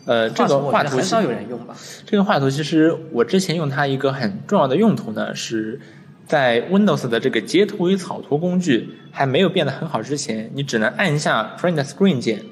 [0.06, 1.74] 呃，这个画图很少有人用吧？
[2.06, 5.80] 这个画图其实我之前用它一个很重要的用途呢，是
[6.26, 12.42] 在 Windows 的这个截图与草图工具还没有变得很好之前，你只能按一下 Print Screen 键，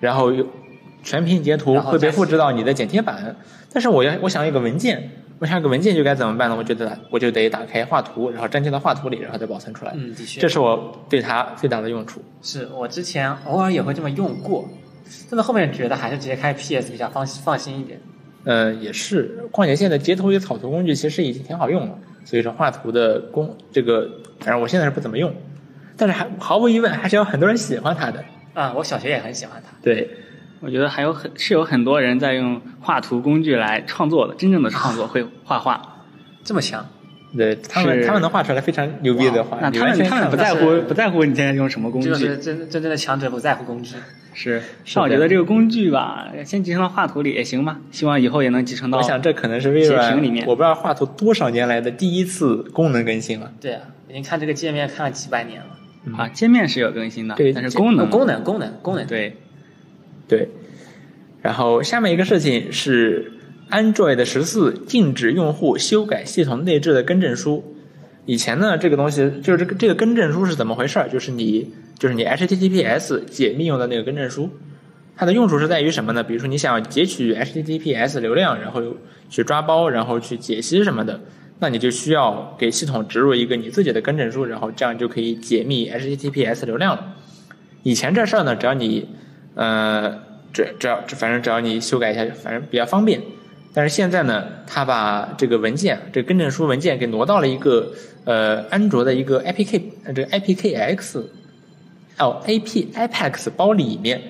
[0.00, 0.46] 然后有
[1.02, 3.34] 全屏截图会被复制到你的剪贴板。
[3.72, 6.54] 但是我要我想要一个文件，我想要个文件就该怎么办呢？
[6.54, 9.92] 我觉得我就得打开画图，然后粘贴到画图里，然后再保存出来。
[9.96, 12.20] 嗯，的确，这是我对它最大的用处。
[12.42, 14.68] 是我之前偶尔也会这么用过，
[15.30, 17.98] 但是后面觉得还是直接开 PS 比较放放心一点。
[18.44, 24.08] 呃，也是，况且现在截图与草图工具其实已经挺好用了，所以说画图的工这个，
[24.40, 25.34] 反正我现在是不怎么用，
[25.96, 28.24] 但是还毫无疑问还是有很多人喜欢它的。
[28.54, 29.72] 啊，我小学也很喜欢它。
[29.82, 30.10] 对，
[30.60, 36.04] 我觉得还有很是有很多人在用画图工具来创作的，真正的创作会画画。
[36.44, 36.86] 这么强，
[37.36, 43.96] 对他们他们能画出来非常牛逼的画，那他们他们不在乎不在乎你现在用什么工具就是，真真正的强者不在乎工具。
[44.34, 44.60] 是。
[44.84, 48.98] 是但我觉得这个工具吧，先集成到画图里也行吧，希望以后也能集成到。
[48.98, 53.52] 我想这可能是微截软里面我不知道画图多少年来的第一次功能更新了。
[53.60, 56.18] 对啊，已经看这个界面看了几百年了。
[56.18, 59.36] 啊，界面是有更新的这个，但是功能哦功能功能功能，对
[60.26, 60.48] 对，
[61.42, 63.32] 然后下面一个事情是
[63.72, 67.74] Android 十四禁止用户修改系统内置的更正书。
[68.26, 71.08] 以前呢，这个东西就是这个这个更正书是怎么回事儿？
[71.08, 74.50] 就是你就是你 HTTPS 解密用的那个更正书，
[75.16, 76.22] 它的用处是在于什么呢？
[76.22, 78.82] 比如说你想要截取 HTTPS 流量，然后
[79.30, 81.20] 去抓包，然后去解析什么的，
[81.58, 87.16] 那你就需要给系统植入一个你自己的更正书，然后这样就可以解密 HTTPS 流量了。
[87.82, 89.08] 以前这事儿呢，只要你
[89.54, 90.18] 呃，
[90.52, 93.20] 只只要反正只要你修改一下，反正比较方便。
[93.74, 97.92] 但是现在呢，他把这个文件，这个更正书文件给挪到了一个
[98.24, 99.82] 呃安卓的一个 APK
[100.14, 101.22] 这个 APKX
[102.18, 104.20] 哦 AP Apex 包里面。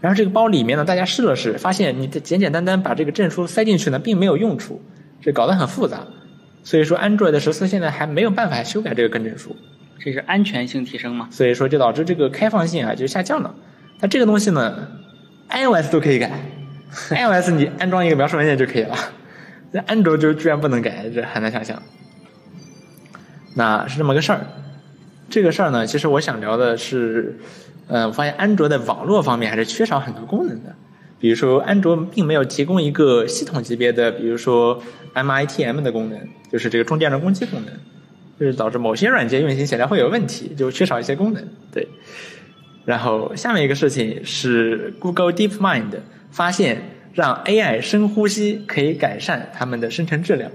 [0.00, 4.80] 然后这个包里面呢，大家试了试，发现你简简单单把这个证书塞进去呢，并没有用处，
[5.22, 6.06] 这搞得很复杂。
[6.64, 9.56] 所以说，Android 十四现在还没有办法修改这个更正书。
[9.98, 11.28] 这是安全性提升吗？
[11.32, 13.54] 所以说就导致这个开放性啊就下降了。
[14.00, 14.88] 那这个东西呢
[15.48, 16.30] ，iOS 都可以改
[17.10, 18.96] iOS 你安装一个描述文件就可以了，
[19.72, 21.82] 那安卓就居然不能改，这很难想象。
[23.54, 24.46] 那是这么个事儿。
[25.28, 27.38] 这个事儿呢，其实我想聊的是，
[27.88, 30.74] 呃，我发现安卓的网络方面还是缺少很多功能的。
[31.18, 34.82] 比如说，安卓并没有提供一个系统级别的，比如说
[35.14, 36.18] MITM 的功能，
[36.52, 37.74] 就是这个中间的攻击功能。
[38.38, 41.42] 就是导致某些软件运行起来会有问题，就缺少一些功能。
[41.72, 41.88] 对，
[42.84, 45.86] 然后下面一个事情是 Google DeepMind
[46.36, 46.82] 发现
[47.14, 50.50] 让 AI 深呼吸可以改善它们的生成质量。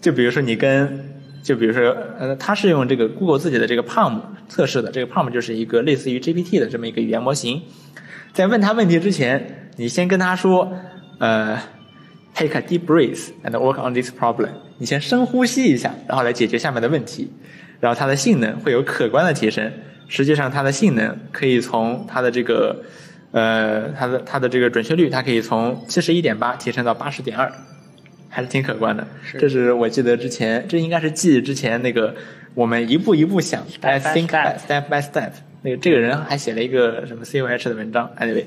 [0.00, 1.08] 就比如说你跟，
[1.42, 7.62] 就比如说呃，它是用这个 Google 自己的这个 Palm 测试的，这个 Palm 就是一个类似于 GPT 的这么一个语言模型。
[8.34, 10.70] 在问他问题之前，你先跟他说，
[11.18, 11.58] 呃。
[12.38, 14.50] Take a deep breath and work on this problem。
[14.76, 17.30] 你先深呼吸一下，然后来解决下面的问题，
[17.80, 19.72] 然后它的性能会有可观的提升。
[20.06, 22.84] 实际上，它的性能可以从它的这个，
[23.36, 27.52] 呃，它的它的这个准确率，它可以从七十一点八提升到八十点二，
[28.30, 29.06] 还是挺可观的。
[29.38, 32.14] 这是我记得之前，这应该是记之前那个
[32.54, 35.32] 我们一步一步想，I think step by step。
[35.60, 38.46] 那个这个人还写了一个什么 C O H 的文章，anyway，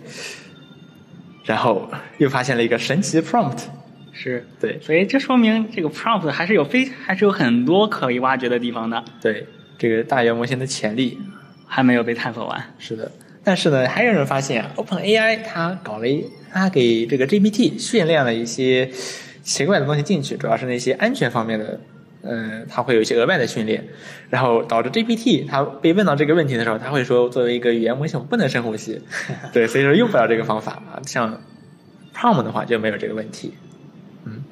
[1.45, 3.65] 然后又发现了一个神奇 prompt。
[4.11, 9.05] 是对，所以这说明这个 prompt 还是有非还是有很多可以挖掘的地方的。
[9.21, 9.45] 对，
[9.77, 11.19] 这个大语言模型的潜力
[11.67, 12.73] 还没有被探索完。
[12.79, 13.11] 是的，
[13.49, 18.87] 但是呢，还有人发现，Open AI 它搞了一，它给这个 GPT 训练了一些
[19.41, 21.79] 奇怪的东西进去，主要是那些安全方面的，
[22.21, 23.83] 嗯，它会有一些额外的训练，
[24.29, 29.01] 然后导致 GPT 它被问到这个问题的时候，它会说，作为一个语言模型，我不能深呼吸。
[29.51, 31.01] 对，所以说用不了这个方法啊。
[31.07, 31.41] 像
[32.15, 33.55] Prompt 的话就没有这个问题。
[34.25, 34.43] 嗯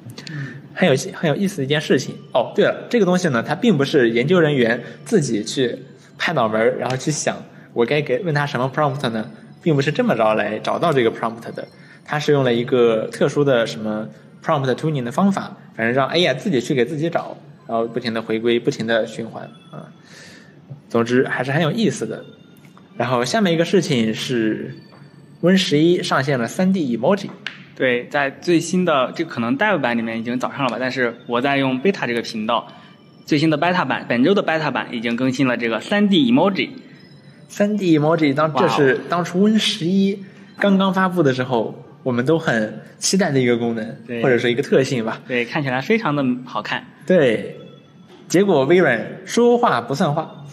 [0.74, 2.50] 很有很有意思的一件事情哦。
[2.52, 5.78] 对了，这个东西呢，它并不是研究人员自己去
[6.18, 7.36] 拍脑门然后去想
[7.78, 9.30] 我该给问他什么 prompt 呢，
[9.62, 11.68] 并不是这么着来找到这个 prompt 的。
[12.04, 14.08] 它是用了一个特殊的什么
[14.44, 17.36] prompt tuning 的方法，反正让 AI 自己去给自己找，
[17.68, 19.86] 然后不停的回归，不停的循环啊。
[20.88, 22.24] 总之还是很有意思的。
[22.96, 24.74] 然后下面一个事情是
[25.40, 27.30] ，Win 十一上线了 3D emoji。
[27.76, 30.78] 对，在最新的这可能 Dev 版里面已经早上了吧？
[30.80, 32.66] 但是我在用 Beta 这个频道，
[33.24, 36.70] 最新的 Beta 版，本周的 Beta 版已经更新了这个 3D emoji。
[37.50, 40.22] 3D emoji 当这是当初 Win 十一
[40.58, 45.20] 刚刚发布的时候，我们都很期待的一个功能，或者说一个特性吧。
[45.26, 46.86] 对，看起来非常的好看。
[47.06, 47.56] 对，
[48.28, 50.44] 结果微软说话不算话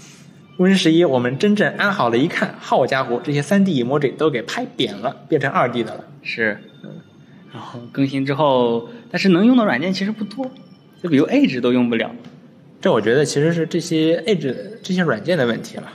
[0.57, 6.05] ，Win 十一我们真正安好了，一看，好家伙，这些三 D emoji 都给拍扁了，变成二 D 的了。
[6.23, 6.57] 是。
[7.51, 10.49] 然后更新之后，但是能用的软件其实不多，
[11.01, 12.11] 就比如 Edge 都用不了。
[12.81, 14.53] 这我觉得其实是这些 Edge
[14.83, 15.91] 这些软件的问题了。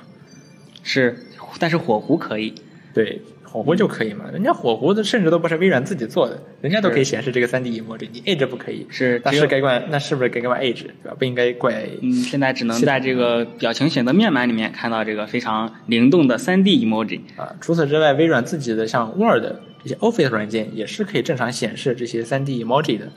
[0.83, 1.19] 是，
[1.59, 2.55] 但是火狐可以。
[2.95, 3.21] 对。
[3.53, 4.27] 火狐就可以嘛？
[4.33, 8.87] 人家火狐的甚至都不是微软自己做的，人家都可以显示这个三 D 荧幕，这你 Edge 不可以？
[8.89, 11.17] 是，那是该怪那是不是该怪 Edge 对吧？
[11.19, 11.85] 不应该怪。
[12.01, 17.57] 嗯，现在只能在这个表情选择面板里面看到这个非常灵动的三 D emoji 啊。
[17.61, 19.43] 除此之外，微软自己的像 Word
[19.83, 23.09] 这些 Office 软件也是可以正常显示这些三 D emoji 的。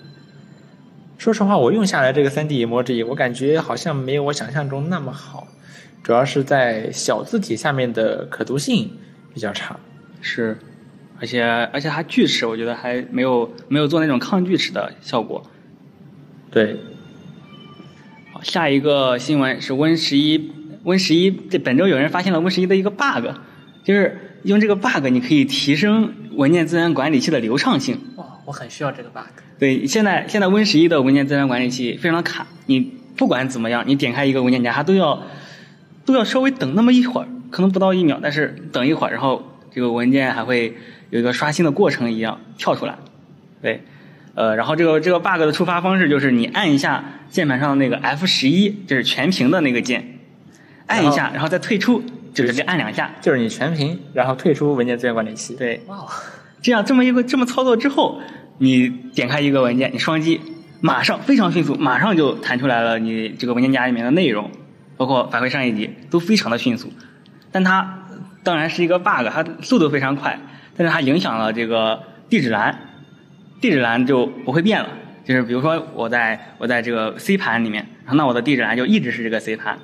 [1.20, 5.48] 说实话，我用下来这个三 D emoji，我感觉好像没有我想象中那么好，
[6.04, 8.92] 主要是在小字体下面的可读性
[9.34, 9.80] 比较差。
[10.22, 10.58] 是。
[11.20, 15.42] 而且而且它锯齿，我觉得还没有没有做那种抗锯齿的效果。
[16.52, 16.78] 对。
[18.34, 20.52] 好，下一个新闻是 Win 十一
[20.84, 23.28] ，Win 十一这本周有人发现了 Win 十一的一个 bug，
[23.86, 27.98] 就是用这个 bug 你可以提升文件资源管理器的流畅性。
[28.18, 29.24] 哇，我很需要这个 bug。
[29.58, 32.82] 对，现在现在 Win 十一的文件资源管理器非常的卡，你
[33.16, 35.24] 不管怎么样，你点开一个文件夹，它都要
[36.06, 40.76] 都要稍微等那么一会儿，可能不到一秒，但是等一会儿，然后这个文件还会。
[41.10, 42.98] 有一个刷新的过程一样跳出来，
[43.62, 43.84] 对，
[44.34, 50.18] 呃，然后这个这个 bug 的触发方式就是你按一下键盘上的那个 F 十一，就是全屏的那个键，
[50.88, 52.02] 按一下，然后再退出，
[52.34, 55.54] 就是按两下，就是你全屏，然后退出文件资源管理器。
[55.54, 56.04] 对，哇，
[56.64, 58.20] 这样这么一个这么操作之后，
[58.58, 60.42] 你点开一个文件，你双击，
[60.82, 64.50] 马上非常迅速，马上就弹出来了你这个文件夹里面的内容，
[64.98, 66.92] 包括返回上一级都非常的迅速。
[67.52, 68.06] 但它
[68.44, 70.40] 当然是一个 bug，它速度非常快，
[70.76, 72.80] 但是它影响了这个地址栏，
[73.62, 74.90] 地址栏就不会变了。
[75.24, 79.80] 就是比如说我在我在这个 C 盘里面，然后那我的地址栏就一直是这个 C 盘，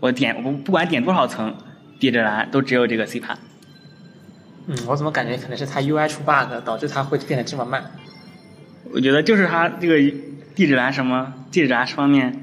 [0.00, 1.54] 我点我不管点多少层，
[2.00, 3.38] 地址栏都只有这个 C 盘。
[4.66, 7.84] 嗯，我怎么感觉可能是它 UI 出 bug 导致它会变得这么慢？
[8.92, 9.96] 我觉得就是它这个
[10.54, 12.41] 地址栏什么地址栏方面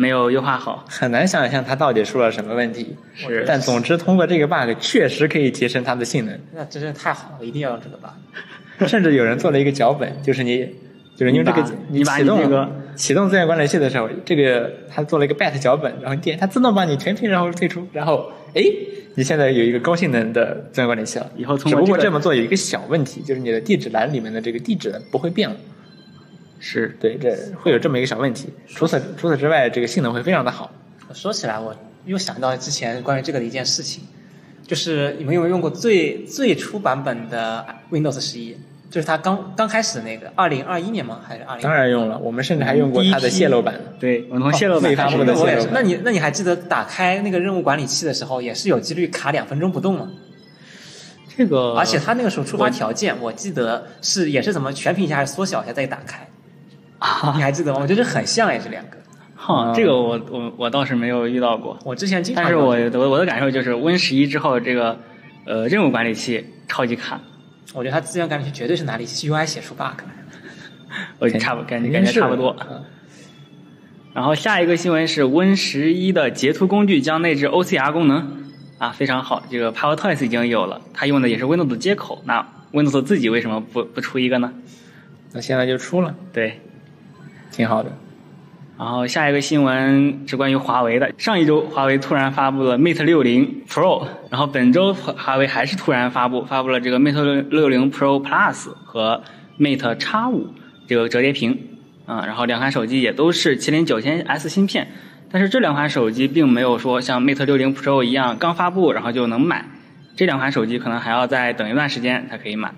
[0.00, 0.82] 没有优化好。
[0.88, 2.96] 很难想象它到底出了什么问题。
[3.14, 8.88] 是但总之通过这个 bug 确实可以提升它的性能，那真是太好了，一定要用这个 bug。
[8.88, 10.66] 甚至有人做了一个脚本，就是你
[11.14, 18.62] 就是用这个你启动你你这个启动资源管理器的时候，这个他做了一个 bat 脚本，然后点它自动帮你全屏然后退出，然后哎，
[19.16, 21.30] 你现在有一个高性能的资源管理器了。
[21.36, 25.56] 以后通只不过这么做有一个小问题，就是你的地址栏里面的这个地址不会变了。
[26.60, 28.50] 是对，这会有这么一个小问题。
[28.68, 30.70] 除此除此之外，这个性能会非常的好。
[31.12, 34.04] 说起来，我又想到之前关于这个的一件事情，
[34.66, 38.56] 就是你们有没有用过最最初版本的 Windows 十一？
[38.90, 41.20] 就是它刚刚开始的那个，二零二一年吗？
[41.26, 41.62] 还是二零？
[41.62, 43.74] 当然用了，我们甚至还用过它的泄露版。
[43.98, 45.56] 对，我们从泄露版发布开始我也是。
[45.56, 50.10] 的泄露版那你那你还记得打开那个任务管理器的时候，也是有几率卡两分钟不动吗？
[51.36, 56.28] 这个，而且它那个时候触发条件，我记得是也是怎么全屏一下还是缩小一下再打开，
[57.00, 57.80] 啊 你，还记得吗？
[57.82, 58.96] 我觉得很像也这两个。
[59.34, 64.96] 哈，这个我我我倒是没有遇到过，我之前经常但是我我我的感受就是 Win 十一之后，这个
[65.44, 67.20] 呃任务管理器超级卡，
[67.74, 70.14] 我觉得它资源管理器绝对是哪里 UI 写出 bug 来。
[71.18, 72.56] 我差不感觉感觉差不多。
[72.70, 72.84] 嗯
[74.12, 78.42] 然后下一个新闻是 Win 十一的截图工具将内置 OCR 功能
[78.78, 84.52] 啊，非常好，这个 PowerToys 已经有了，它用的也是 Windows 接口，那 Windows 自己为什么不不出一个呢？
[85.32, 86.60] 那现在就出了，对，
[87.50, 87.90] 挺好的。
[88.78, 91.12] 然后下一个新闻是关于华为的。
[91.18, 99.22] 上一周，华为突然发布了 Mate 60 Pro，然后本周华为还是突然发布，发布了这个 Mate 60 Pro Plus 和
[99.58, 100.46] Mate X 5
[100.88, 101.58] 这个折叠屏，
[102.06, 104.88] 啊、然后两款手机也都是麒麟九千 S 芯片，
[105.30, 109.66] 但是这两款手机并没有说像 Mate 60 Pro 一样刚发布然后就能买，
[110.16, 112.72] 这两款手机可能还要再等一段时间才可以买。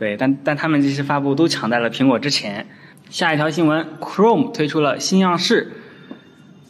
[0.00, 2.66] 对，但但他们这些发布都抢在了苹果之前。
[3.10, 5.72] 下一条新闻，Chrome 推出了新样式，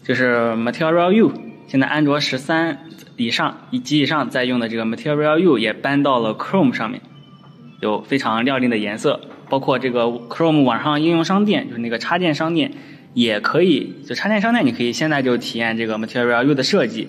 [0.04, 1.32] 就是 Material U。
[1.66, 7.00] 现在安卓十三以上以及以上在用的这个 Material U 也搬到了 Chrome 上面，
[7.80, 12.72] 有非常亮丽的颜色，包括这个 Chrome 网上应用商店，就是那个插件商店，
[13.14, 17.08] 也可以，就插件商店你可以现在就体验这个 Material U 的设计。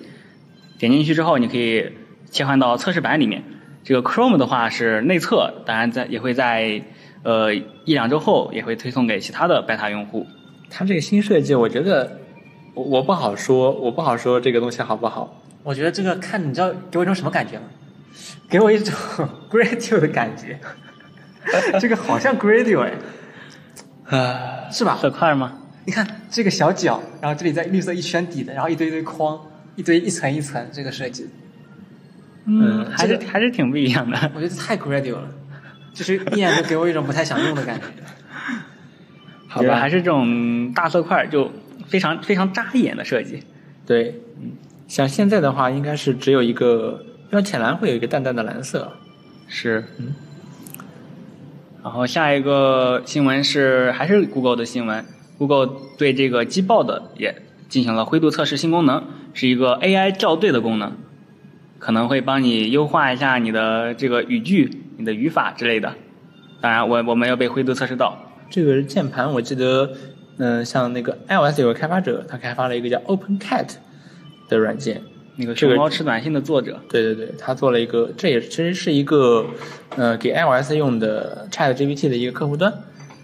[0.78, 1.92] 点进去之后，你可以
[2.30, 3.44] 切换到测试版里面。
[3.84, 6.82] 这个 Chrome 的话是内测，当然在也会在
[7.22, 10.26] 呃一两周后也会推送给其他的 beta 用户。
[10.70, 12.18] 它这个新设计，我觉得
[12.74, 15.42] 我我不好说，我不好说这个东西好不好。
[15.62, 17.64] 我觉得这个看你知道给我一种什么感觉吗？
[18.48, 18.94] 给我一种
[19.50, 20.58] Gradio 的感觉，
[21.78, 22.92] 这个好像 Gradio 哎，
[24.16, 24.96] 啊，是吧？
[25.00, 25.58] 色块吗？
[25.84, 29.38] 你看这个小角，然后这里在绿色一圈底的，然后一堆一堆框，
[29.76, 31.28] 一堆一层一层这个设计，
[32.46, 34.18] 嗯还是这还是挺不一样的。
[34.34, 35.28] 我觉得太 Gradio 了，
[35.98, 37.86] 就是一眼就给我一种不太想用的感觉。
[39.50, 41.50] 好吧，还是这种大色块就
[41.88, 43.42] 非常非常扎眼的设计。
[43.84, 44.52] 对，嗯，
[44.86, 48.92] 像现在的话，应该是只有一个标浅蓝会有一个淡淡的蓝色。
[49.48, 50.14] 是，嗯。
[51.82, 55.04] 然后下一个新闻是还是 Google 的新闻
[55.38, 59.02] ，Google 对这个机报的也进行了灰度测试新功能，
[59.34, 60.92] 是一个 AI 校对的功能，
[61.80, 65.94] 可能会帮你优化一下你的这个语句、你的语法之类的。
[66.60, 68.18] 当然我我没有被灰度测试到。
[68.50, 69.90] 这个键盘我记得，
[70.38, 73.76] 嗯、像那个 iOS 有个开发者，他开发了一个叫 OpenCat
[74.48, 75.00] 的软件。
[75.36, 79.46] 那个这个熊猫吃短信的作者，对对对，他做了一个，这也其实是一个，
[79.96, 82.74] 呃，给 iOS 用的 ChatGPT 的一个客户端，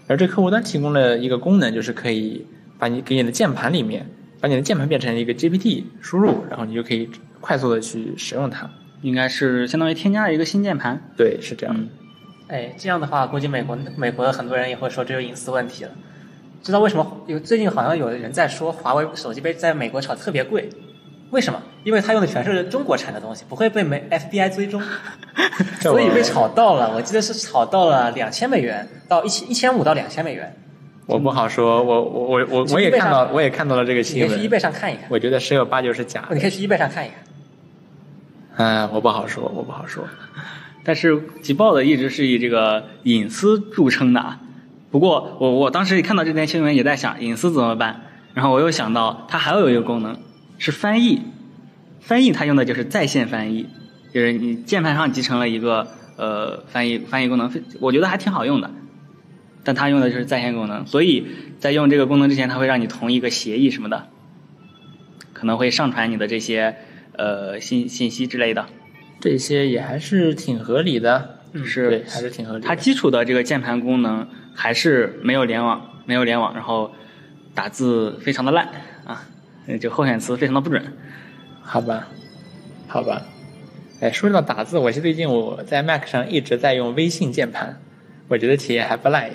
[0.07, 2.45] 而这客户端提供了一个功能，就是可以
[2.79, 4.09] 把你给你的键盘里面，
[4.39, 7.09] 把你的键盘变成一个 GPT 输入，然后你就可以
[7.41, 8.69] 快速的去使用它。
[9.05, 10.99] 应该是相当于添加了一个新键盘。
[11.15, 11.81] 对，是这样的。
[11.81, 11.89] 嗯
[12.47, 15.89] 哎，这样的话，估计美国美国的很多人也会说这有隐私问题了。
[16.61, 17.23] 知道为什么？
[17.25, 20.69] 有最近好像有人在说华为手机被在美国炒特别贵，
[21.31, 21.59] 为什么？
[21.83, 24.79] 因为它用的全是中国产的东西，不会被美 FBI 追踪，
[25.81, 26.93] 所以被炒到了。
[26.95, 30.55] 我记得是炒到了两千美元到一千一千五到两千美元。
[31.07, 36.35] 我不好说，我我我我我也看到，我也看到了这个你新闻可以去易，贝上看一看，我觉得十有八九是假的。
[36.35, 37.17] 你可以去 eBay 上看一看。
[38.57, 40.07] 嗯，我不好说，我不好说。
[40.83, 44.39] 但是极豹的一直是以这个隐私著称的啊。
[44.91, 48.01] 不过我我当时看到这篇新闻也在想隐私怎么办，
[48.33, 50.17] 然后我又想到它还有一个功能
[50.57, 51.21] 是翻译，
[51.99, 53.67] 翻译它用的就是在线翻译，
[54.13, 57.51] 就是你键盘上集成了一个呃翻译翻译功能，
[57.81, 58.71] 我觉得还挺好用的。
[59.65, 61.25] 但它用的就是在线功能，所以
[61.57, 64.07] 在用这个功能之前，它会让你同一个协议什么的，
[65.33, 66.77] 可能会上传你的这些
[67.17, 68.65] 呃信信息之类的。
[69.19, 72.67] 这些也还是挺合理的，是对，还是挺合理的。
[72.67, 76.91] 它基础的这个键盘功能还是没有联网，没有联网，然后
[77.53, 78.69] 打字非常的烂
[79.05, 79.27] 啊，
[79.79, 80.83] 就候选词非常的不准。
[81.61, 82.07] 好吧，
[82.87, 83.25] 好吧。
[84.01, 87.81] 哎，说到打字，我是最近我在 Mac 上一直在用微信键盘，
[88.27, 89.31] 我觉得体验还不赖。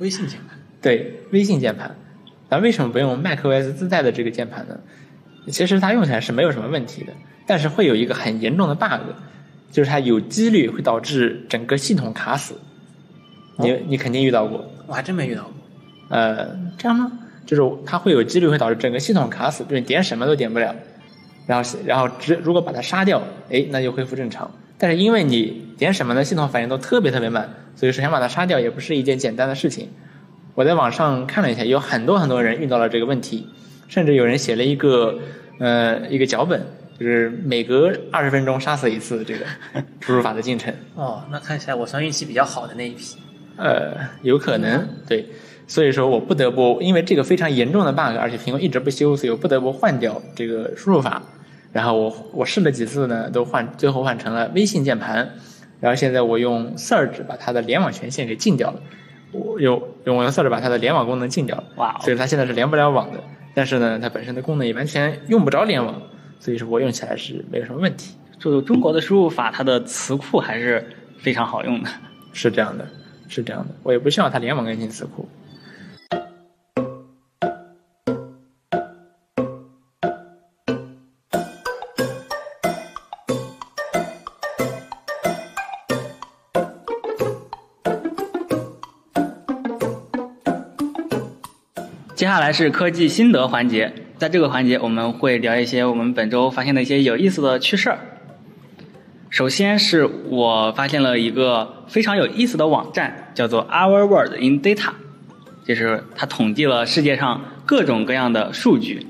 [0.00, 1.96] 微信键盘，对，微信键盘。
[2.50, 4.78] 咱为什么不用 macOS 自带的这个键盘呢？
[5.48, 7.12] 其实它用起来是没有什么问题的，
[7.46, 9.00] 但是会有一个很严重的 bug，
[9.70, 12.54] 就是它有几率会导致整个系统卡死。
[13.58, 15.52] 你你肯定遇到过，我还真没遇到过。
[16.08, 17.12] 呃，这样吗？
[17.46, 20.74] 就是它会有几率会导致整个系统卡死，就是点什么都点不了。
[21.46, 24.50] 然后然后只如果把它杀掉，哎，那就恢复正常。
[24.78, 29.88] 但是因为你点什么的系统反应都特别特别慢，所以说想把它杀掉也不是一件简单的事情。
[30.54, 33.46] 我在网上看了一下，有很多很多人遇到了这个问题，
[33.88, 35.18] 甚至有人写了一个
[35.58, 36.60] 呃一个脚本，
[36.98, 39.44] 就是每隔二十分钟杀死一次这个
[40.00, 40.72] 输入法的进程。
[40.94, 43.16] 哦，那看起来我算运气比较好的那一批。
[43.56, 45.26] 呃，有可能对，
[45.68, 51.22] 所以说我不得不因为这个非常严重的 bug，而且苹果一直不修，所以我不得不换掉这个输入法。
[51.72, 55.28] 然后我我试了几次呢，都换最后换成了微信键盘。
[55.80, 58.80] 然后现在我用 Search 把它的联网权限给禁掉了，
[59.32, 61.64] 我用用我用 Search 把它的联网功能禁掉了。
[61.76, 61.98] 哇！
[62.00, 63.18] 所以它现在是连不了网的。
[63.54, 66.02] 但是呢，它本身的功能也完全用不着联网，
[66.40, 68.16] 所以说我用起来是没有什么问题。
[68.38, 70.84] 就中国的输入法，它的词库还是
[71.18, 71.88] 非常好用的。
[72.32, 72.86] 是这样的，
[73.28, 73.74] 是这样的。
[73.84, 75.28] 我也不希望它联网更新词库。
[92.34, 98.00] 下来是科技心得环节，在这个环节我们会聊一些我们本周发现的一些有意思的趣事儿。
[99.30, 104.94] 首先是我发现了一个非常有意思的网站，叫做 Our World in Data，
[105.64, 109.06] 就是它统计了世界上各种各样的数据。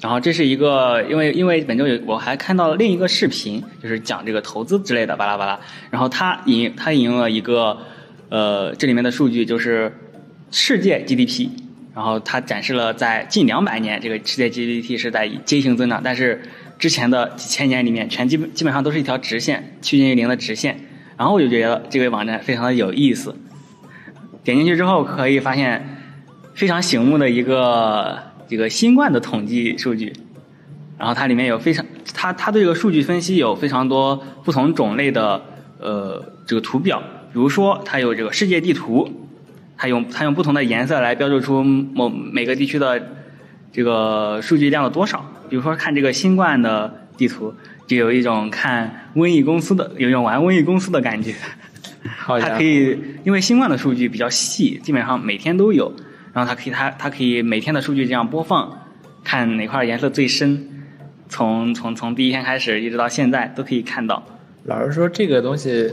[0.00, 5.60] 然后这是一个，因为因为本周有我还看到了另一个视频，就是讲这个投资之类的巴拉巴拉。
[5.88, 7.78] 然后它引它引用了一个
[8.28, 9.96] 呃这里面的数据，就是
[10.50, 11.48] 世界 GDP。
[11.94, 16.40] 然后它展示了在近两百年这个世界 GDP 是在阶性增长，但是
[16.78, 20.80] 之前的几千年里面全基本基本上都是一条直线，趋近于零的直线。
[21.18, 23.36] 然后我就觉得这个网站非常的有意思，
[24.42, 25.98] 点进去之后可以发现
[26.54, 28.18] 非常醒目的一个
[28.48, 30.14] 这个新冠的统计数据。
[30.98, 31.84] 然后它里面有非常
[32.14, 35.42] 它它对这个数据分析有非常多不同种类的
[35.78, 39.21] 呃这个图表，比如说它有这个世界地图。
[39.82, 43.04] 它用它用不同的颜色来标注出某每个地区的
[43.72, 45.28] 这个数据量的多少。
[45.50, 47.52] 比如说看这个新冠的地图，
[47.88, 51.34] 就有一种看瘟疫公司的，有一种玩瘟疫公司的感觉。
[52.14, 55.92] 它可以因为新冠的数据比较细，基本上每天都有，
[56.32, 58.86] 然后它可以它它可以每天的数据这样播放，
[59.24, 60.84] 看哪块颜色最深，
[61.28, 64.24] 从从从第一天开始一直到现在都可以看到。
[64.62, 65.92] 老实说，这个东西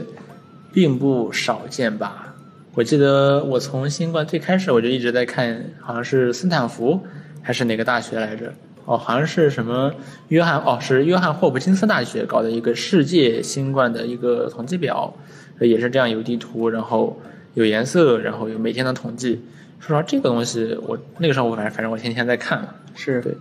[0.72, 2.29] 并不少见吧？
[2.72, 7.04] 我记得我从新冠最开始我就一直在看，好像是斯坦福
[7.42, 8.52] 还是哪个大学来着？
[8.84, 9.92] 哦，好像是什么
[10.28, 15.12] 约翰哦，是约翰霍普金斯大学搞的一个世界新冠的一个统计表，
[15.58, 17.20] 也是这样有地图，然后
[17.54, 19.42] 有颜色，然后有每天的统计。
[19.80, 22.76] 说实话，这个东西我那个时候我反正反正我天天在看。
[22.94, 23.34] 是对，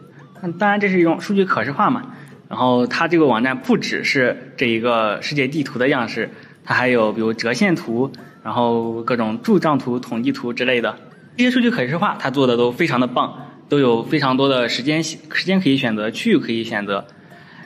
[0.58, 2.16] 当然这是一种数据可视化嘛。
[2.48, 6.32] 然后它这个网站不只是这一个世界地图的样式，
[6.64, 8.12] 它还有比如折线图。
[8.44, 10.98] 然后各种柱状图、统计图之类的，
[11.36, 13.34] 这些数据可视化，它做的都非常的棒，
[13.68, 17.06] 都有非常多的时间时间可以选择，区域可以选择。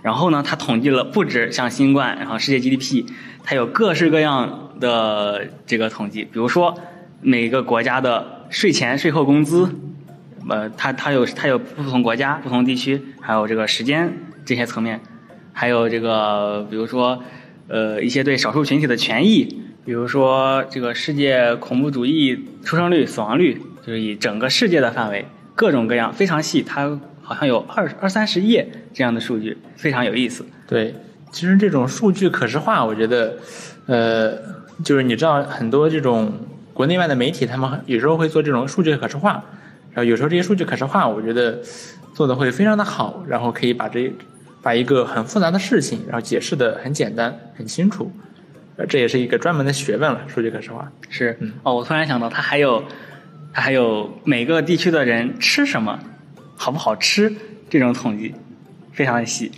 [0.01, 3.05] 然后呢，它统计了不止像新冠，然后世界 GDP，
[3.43, 6.77] 它有各式各样的这个统计，比如说
[7.21, 9.69] 每个国家的税前税后工资，
[10.49, 14.11] 呃，它它有它有不同国家、不同地区，还有这个时间
[14.43, 14.99] 这些层面，
[15.53, 17.23] 还有这个比如说
[17.67, 19.61] 呃一些对少数群体的权益。
[19.85, 25.25] 比如说，这个世界恐怖主义出生率、死亡率，就是以整个世界的范围，
[25.55, 30.45] 各种各样非常细，它好像有二二三十页这样的数据，非常有意思。
[30.65, 30.95] 对，
[31.31, 33.37] 其实这种数据可视化，我觉得，
[33.87, 34.31] 呃，
[34.85, 36.31] 就是你知道很多这种
[36.73, 39.43] 国内外的媒体，他们有时候会做这种数据可视化，
[39.91, 41.59] 然后有时候这些数据可视化，我觉得
[42.13, 44.13] 做的会非常的好，然后可以把这
[44.61, 48.09] 把一个很复杂的事情，然后解释的很简单、很清楚，
[48.77, 50.91] 呃，这也是一个专门的学问了，说句可视化。
[51.09, 52.83] 是嗯哦，我突然想到，它还有
[53.53, 55.99] 它还有每个地区的人吃什么，
[56.55, 57.33] 好不好吃
[57.69, 58.33] 这种统计，
[58.91, 59.51] 非常的细。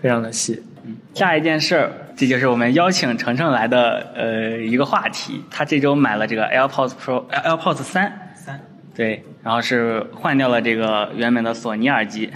[0.00, 0.62] 非常的细。
[0.84, 5.42] 嗯下一件事儿，这就是我们邀请程程来的呃一个话题。
[5.50, 8.60] 他这周买了这个 AirPods Pro、呃 AirPods 三，三，
[8.94, 12.30] 对，然后是换掉了这个原本的索尼耳机。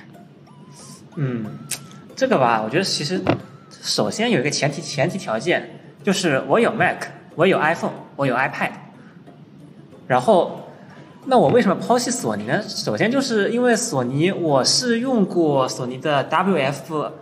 [1.16, 1.44] 嗯，
[2.16, 3.20] 这个吧，我觉得其实
[3.70, 5.68] 首先有一个前提前提条件，
[6.02, 7.02] 就是我有 Mac，
[7.34, 8.70] 我有 iPhone，我有 iPad，
[10.06, 10.56] 然后。
[11.26, 12.62] 那我为什么抛弃索尼呢？
[12.66, 17.12] 首先就是因为索尼，我是用过索尼的 WF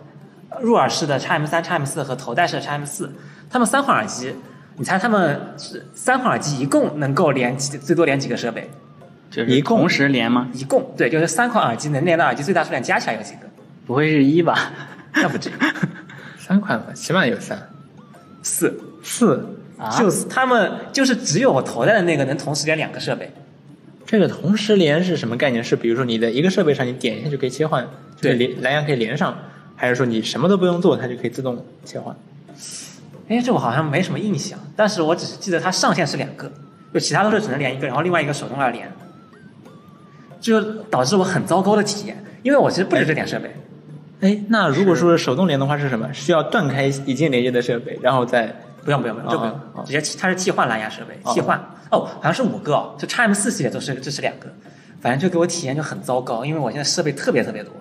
[0.61, 3.11] 入耳式的 x M 三、x M 四和头戴式的 x M 四，
[3.49, 4.33] 他们三款耳机，
[4.77, 8.69] 你猜他们是三款耳机一共能够连几最多连几个设备？
[9.29, 10.47] 就是一共同时连吗？
[10.53, 13.41] 一共对，就是三款耳机能连的耳机最大数量加起来有几个？
[13.85, 14.71] 不会是一吧？
[15.13, 15.53] 那不至于，
[16.39, 17.69] 三款吧，起码有三
[18.41, 18.79] 四。
[19.03, 19.55] 四。
[19.77, 23.31] 啊，就是他们就是只有我头戴的那个能同时连两个设备，
[24.05, 25.63] 这个同时连是什么概念？
[25.63, 27.87] 是比如说你的一个设备上你点一下就可以切换，
[28.17, 29.33] 就是对连蓝牙可以连上，
[29.77, 32.13] 还是说你什么都不用做，它就可以自动切换？
[33.29, 36.51] 哎，这我好像没什么印象，但是我只是记得它上限是两个，
[36.93, 38.91] 就其他都是只能连一个，然后另外一个手动来连，
[40.41, 43.53] 就导致我很糟糕的体验，因为我其实不止这点设备，哎，
[44.47, 46.11] 那如果说是手动连的话是什么？
[46.13, 48.53] 需要断开已经连接的设备，然后再
[48.83, 51.57] 不用不用不用，这不用直接替它是替换蓝牙设备，哦替换
[51.89, 54.47] 哦，好像是五个哦，就 x M 四系列都是支持两个，
[55.01, 57.71] 反正就给我体验就很糟糕，因为我现在设备特别特别多，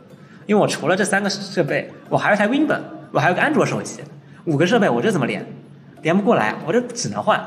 [0.46, 2.80] 因为我除了这三个设备，我还有台 Win 本，
[3.10, 4.00] 我还有个安卓手机，
[4.44, 5.44] 五个设备我这怎么连？
[6.02, 7.44] 连不过来，我这只能换。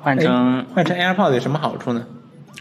[0.00, 2.06] 换成哎换成 AirPods 有什么好处呢？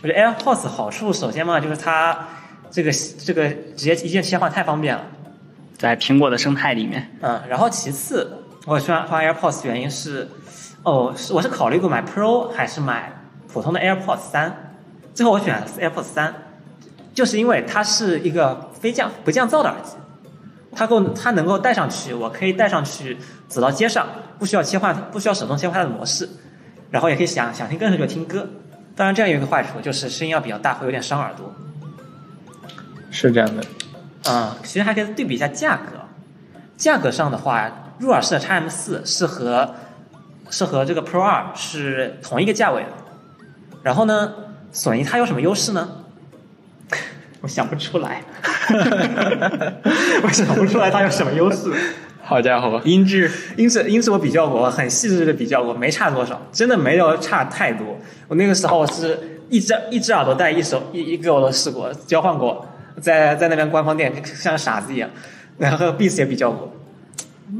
[0.01, 2.27] 我觉得 AirPods 好处首先嘛，就是它
[2.73, 2.91] 这个
[3.23, 3.47] 这个
[3.77, 5.03] 直接一键切换太方便了，
[5.77, 10.27] 在苹果的生态里面，嗯，然后其次我喜欢换 AirPods 原因是，
[10.81, 13.13] 哦，是我是考虑过买 Pro 还是买
[13.47, 14.73] 普通的 AirPods 三，
[15.13, 16.33] 最后我选 AirPods 三，
[17.13, 19.91] 就是因为它是一个非降不降噪的耳机，
[20.75, 23.15] 它够它能够戴上去，我可以戴上去
[23.47, 24.07] 走到街上，
[24.39, 26.27] 不需要切换，不需要手动切换它的模式，
[26.89, 28.49] 然后也可以想想听歌的时候就听歌。
[28.95, 31.53] 当然，这样有一个坏处，就是声音要比较大，会有点伤耳朵。
[33.13, 33.63] 是这样的，
[34.27, 35.83] 嗯，其实还可以对比一下价格。
[36.75, 39.75] 价格上的话，入耳式的 x M 四是和
[40.49, 42.89] 是和这个 Pro 二是同一个价位的。
[43.83, 44.33] 然后呢，
[44.71, 45.87] 索尼它有什么优势呢？
[47.41, 48.23] 我想不出来，
[50.23, 51.71] 我想不出来它有什么优势。
[52.23, 57.85] 好家伙，音质音质音质我比较过，很细致的比较过，没差多少，真的没有差太多。
[58.27, 62.65] 我那个时候我是一只一只耳朵戴一手一一个我都试过，交换过，
[63.01, 65.09] 在在那边官方店像傻子一样，
[65.57, 66.71] 然后 Beats 也比较过，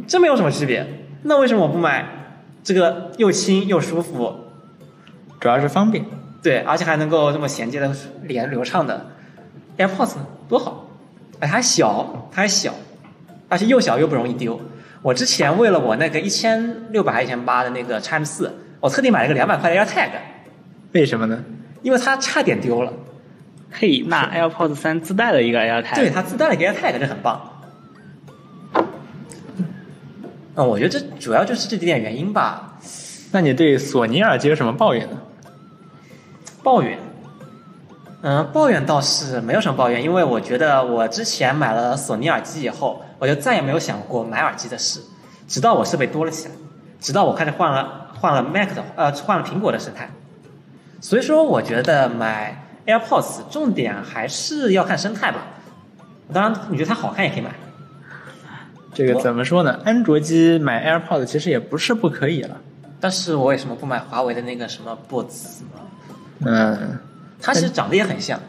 [0.08, 0.86] 真没有什么区别。
[1.24, 2.06] 那为什么我不买
[2.64, 4.36] 这个又轻又舒服，
[5.40, 6.06] 主要是方便。
[6.42, 9.06] 对，而且还能够这么衔接的连流畅的
[9.78, 10.16] AirPods？
[10.50, 10.88] 多好！
[11.40, 12.74] 哎，它还小，它还小，
[13.48, 14.60] 而且又小又不容易丢。
[15.02, 20.10] 我之前为了我那个一千六百还一千八的那个 x 四，我特地买了个两百块的 AirTag，
[20.92, 21.44] 为什么呢？
[21.82, 22.92] 因为它差点丢了。
[23.74, 27.50] 嘿，那 AirPods 三自带了一个 AirTag，对，它自带了一个 AirTag，这很棒。
[30.56, 32.78] 嗯，我觉得这主要就是这几点原因吧。
[33.32, 35.18] 那你对索尼耳机有什么抱怨呢？
[36.62, 37.00] 抱怨，
[38.22, 45.02] 嗯，抱怨倒是没有什么抱怨，因为我觉得我之前买了索尼耳机以后，我就再也没有想过买耳机的事，
[45.48, 46.54] 直到我设备多了起来，
[47.02, 50.10] 直到我开始换了换了 Mac 的呃换了苹果的生态，
[51.02, 55.48] 所以说我觉得买 AirPods 重点还是要看生态吧。
[56.32, 57.52] 当然，你觉得它好看也可以买，
[58.94, 59.80] 这个怎么说呢？
[59.86, 62.58] 安卓机买 AirPods 其实也不是不可以了。
[63.00, 66.46] 但是我为什么不买华为的那个什么 Buds 呢？
[66.46, 66.98] 嗯，
[67.42, 68.40] 它其实长得也很像，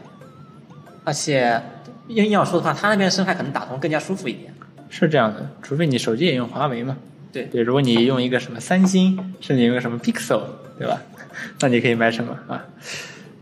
[1.02, 1.60] 而且
[2.08, 4.54] 硬要说的话，它那边生态可能打通更加舒服一点。
[4.88, 6.96] 是这样的，除非你手机也用华为嘛。
[7.32, 10.42] 对对，如果你用一个什么三星，甚至用个什么 Pixel，
[10.78, 11.02] 对吧？
[11.58, 12.64] 那你可以买什么啊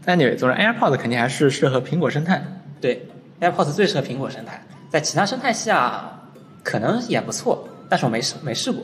[0.07, 2.43] ？Anyway，总之 AirPods 肯定还是适合苹果生态。
[2.81, 3.07] 对
[3.41, 6.21] ，AirPods 最适合苹果生态，在其他生态下
[6.63, 8.83] 可能也不错，但是我没试没试过。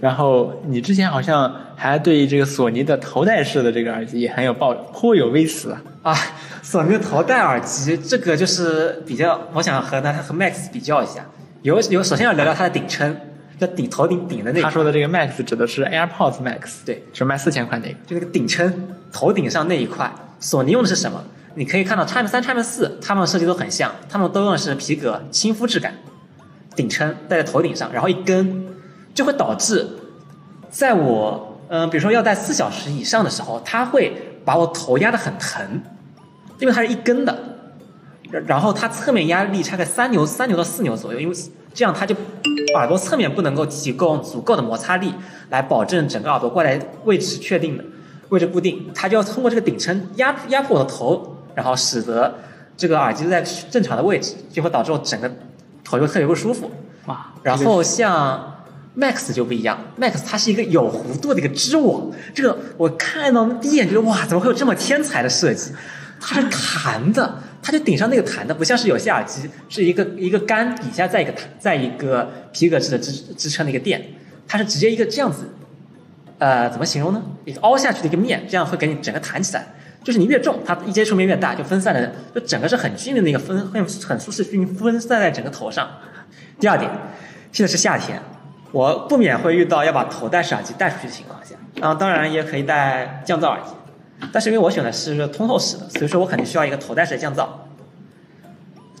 [0.00, 5.82] 然后你之前好像还对这个索尼的头戴式的这个耳机也很有抱颇有微词啊。
[6.02, 6.16] 啊，
[6.62, 11.24] 索尼的头戴耳机这个就是比较，我想和它和 Max 比较一下，
[11.62, 13.16] 有有，首先要聊聊它的顶撑，
[13.64, 14.62] 就顶头顶顶的那个。
[14.62, 17.94] 他说的这个 Max 指的是 AirPods Max，对，是卖四千块那个。
[18.06, 21.22] 就那个顶撑头顶上那一块，索尼用的是什么？
[21.56, 25.94] 你可以看到 Time 三、Time 四，它们设计都很像，它们都用的是皮革亲肤质感，
[26.74, 28.66] 顶撑戴在头顶上，然后一根，
[29.14, 29.86] 就会导致，
[30.68, 35.80] 在我嗯、呃比如说要戴四小时以上的时候，它会把我头压得很疼，
[36.58, 37.38] 因为它是一根的，
[38.32, 41.34] 然然后它侧面压力差个三牛三牛到四牛左右，因为
[41.74, 42.14] 这样它就
[42.76, 45.12] 耳朵侧面不能够提供足够的摩擦力
[45.50, 47.84] 来保证整个耳朵过来位置是确定的，
[48.28, 52.32] 位置固定，它就要通过这个顶撑压压迫我的头，然后使得
[52.76, 55.30] 这个耳机在正常的位置，就会导致我整个
[55.84, 56.70] 头就特别不舒服。
[57.06, 58.54] 哇，然后像
[58.96, 65.72] Max 就不一样，Max 它是一个有弧度的一个织网，这个我看到第一眼觉得哇，怎么会有这么天才的设计？
[66.20, 74.04] 它是弹的，它就顶上那个弹的，不像是有线耳机是一个一个杆底下再一个弹，再一个皮革制的支支撑的一个垫，
[74.46, 75.48] 它是直接一个这样子，
[76.38, 77.22] 呃，怎么形容呢？
[77.46, 79.66] 一个凹下去的一个面，这样会给你整个弹起来。
[80.02, 85.88] 就是你越重，它一接触面越大，就分散的，就整个是很均匀的一个分，很很舒适均匀分散在整个头上。
[86.60, 86.90] 第二点，
[87.50, 88.20] 现在是夏天，
[88.72, 93.70] 我不免会遇到要把头戴式耳机戴出去的情况下，然后当然也可以戴降噪耳机，
[94.32, 97.46] 但是因为我选的是通透式的，所以说我肯定需要一个头戴式的降噪。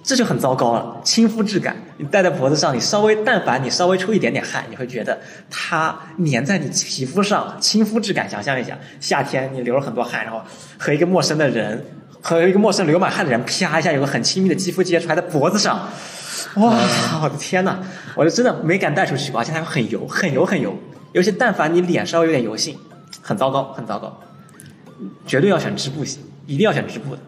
[0.06, 5.18] 这就很糟糕了，亲肤质感，你戴在脖子上，你稍微但凡你稍微出一点点汗，你会觉得
[5.50, 8.28] 它粘在你皮肤上，亲肤质感。
[8.28, 10.42] 想象一下，夏天你流了很多汗，然后
[10.76, 11.82] 和一个陌生的人，
[12.20, 15.88] 和一个陌生流满汗的人，啪一下有个很亲密的肌肤接触，还在脖子上，
[16.56, 16.76] 哇，
[17.22, 17.78] 我的天呐，
[18.14, 20.76] 我就真的没敢带出去，而且它很油，很油，很油。
[21.12, 22.76] 尤其但凡你脸稍微有点油性，
[23.22, 24.20] 很糟糕，很糟糕。
[25.26, 27.20] 绝对要选织布型，一定要选织布的。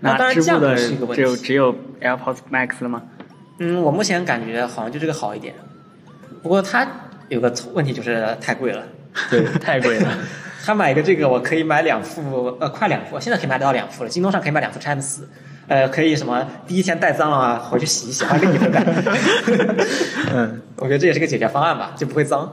[0.00, 1.36] 那当然价格是一个问只有。
[1.36, 3.02] 只有 AirPods Max 了吗？
[3.58, 5.54] 嗯，我目前感觉好像就这个好一点，
[6.42, 6.86] 不过它
[7.28, 8.84] 有个问题就是太贵了。
[9.30, 10.18] 对， 太贵了。
[10.64, 14.10] 他买一个这个，我可以买两副，呃，快两副，现在可以买得到两副了。
[14.10, 15.26] 京东上可以买两副四，
[15.66, 18.84] 呃，可以什么第一天带脏了啊，回去洗一洗，还给你分带。
[20.34, 22.52] 嗯， 我觉得这也是个解决方案吧，就不会脏。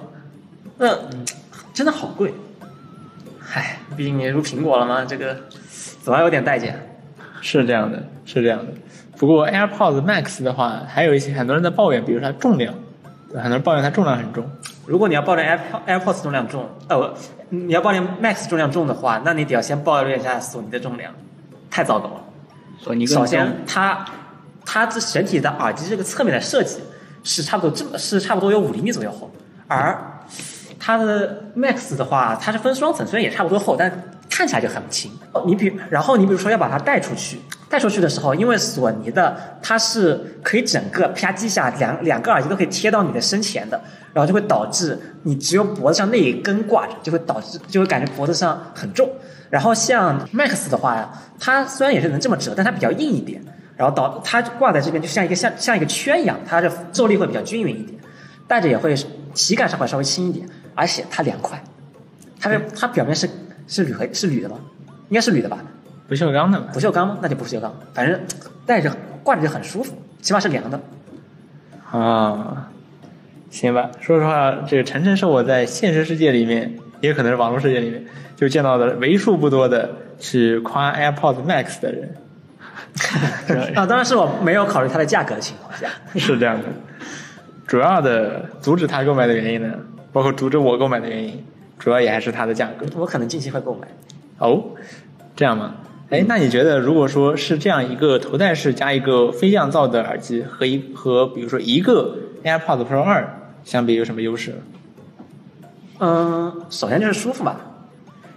[0.78, 0.97] 那、
[1.73, 2.34] 真的好贵，
[3.56, 5.38] 唉，毕竟你入苹果了嘛，这个
[6.03, 6.68] 总要有点代价。
[7.41, 8.74] 是这样的，是这样的。
[9.18, 12.74] 不过 AirPods Max 的话，还有一些很多人在抱怨，比如它重量，
[13.34, 14.45] 很多人抱怨它重量很重。
[14.86, 17.14] 如果你要抱怨 Air AirPods 重量重，呃，
[17.49, 21.14] 你要抱怨 Max 重量重的话，那你得要先抱怨一下索尼的重量，
[21.72, 22.22] 太糟糕了。
[22.78, 24.06] 索尼首先，它
[24.66, 26.82] 它这整体的耳机这个侧面的设计
[27.24, 29.32] 是差不多这么是差不多有五厘米左右厚，
[29.68, 29.97] 而
[30.86, 33.92] 它的 Max 的话，它是分双层，虽然也差不多厚，但
[34.30, 35.12] 看起来就很轻。
[35.48, 43.82] 你比然后你比如说要把它带出去，带出去的时候，因为索尼的它是可以整个啪叽一下两两个耳机都可以贴到你的身前的，
[44.14, 49.10] 然后就会导致你只有脖子上那一根挂着，就会导致就会感觉脖子上很重。
[49.50, 53.42] 然后像 Max 的话，它虽然也是能这么折，但它比较硬一点，
[53.76, 58.00] 然后导它挂在这边就像一个像像一个圈一样，它的受力会比较均匀一点，
[58.48, 58.96] 戴着也会
[59.34, 61.61] 体感上会稍微轻一点，而且它凉快，
[62.39, 63.28] 它的它表面是
[63.67, 64.57] 是铝合是铝的吗？
[65.09, 65.57] 应该是铝的吧？
[66.07, 66.67] 不锈钢的嘛。
[66.73, 67.17] 不锈钢吗？
[67.21, 68.19] 那就不锈钢，反正
[68.65, 70.80] 戴着挂着就很舒服，起码是凉的。
[71.91, 72.69] 啊，
[73.49, 73.89] 行吧。
[74.01, 78.03] 说实话，这个晨晨是我在现实世界里面，也可能是网络世界里面，
[78.36, 82.15] 就见到的为数不多的去夸 AirPods Max 的人。
[83.76, 85.88] 啊，当然是我没有考虑它的价格的情况下。
[86.19, 86.65] 是这样的，
[87.67, 89.73] 主要的阻止他购买的原因呢，
[90.16, 91.43] 包括阻止我购买的原因，
[91.78, 92.86] 主要也还是它的价格。
[92.95, 93.86] 我可能近期会购买。
[94.38, 94.63] 哦，
[95.36, 95.76] 这样吗？
[96.09, 104.61] 哎，那你觉得如果说是这样一个头戴式加一个非降噪的耳机和一和比如说一个 AirPods Pro 二相比有什么优势？
[105.99, 107.59] 嗯，首先就是舒服吧，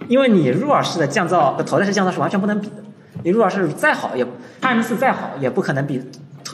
[0.09, 2.83] 因为你入耳式的降噪和头戴式降噪是完全不能比的。
[3.23, 4.25] 你入耳式再好也
[4.59, 6.03] Time 四再好也不可能比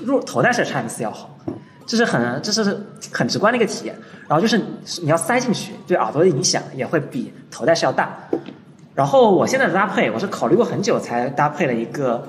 [0.03, 1.35] 入头戴式的 Time 四要好，
[1.85, 3.95] 这是很这是很直观的一个体验。
[4.27, 4.57] 然后就是
[5.01, 8.17] 你要塞进去，对耳朵的影响也会比头戴式要大。
[8.95, 12.23] 然后我现在的搭配，我是考虑过很久才搭配了一个，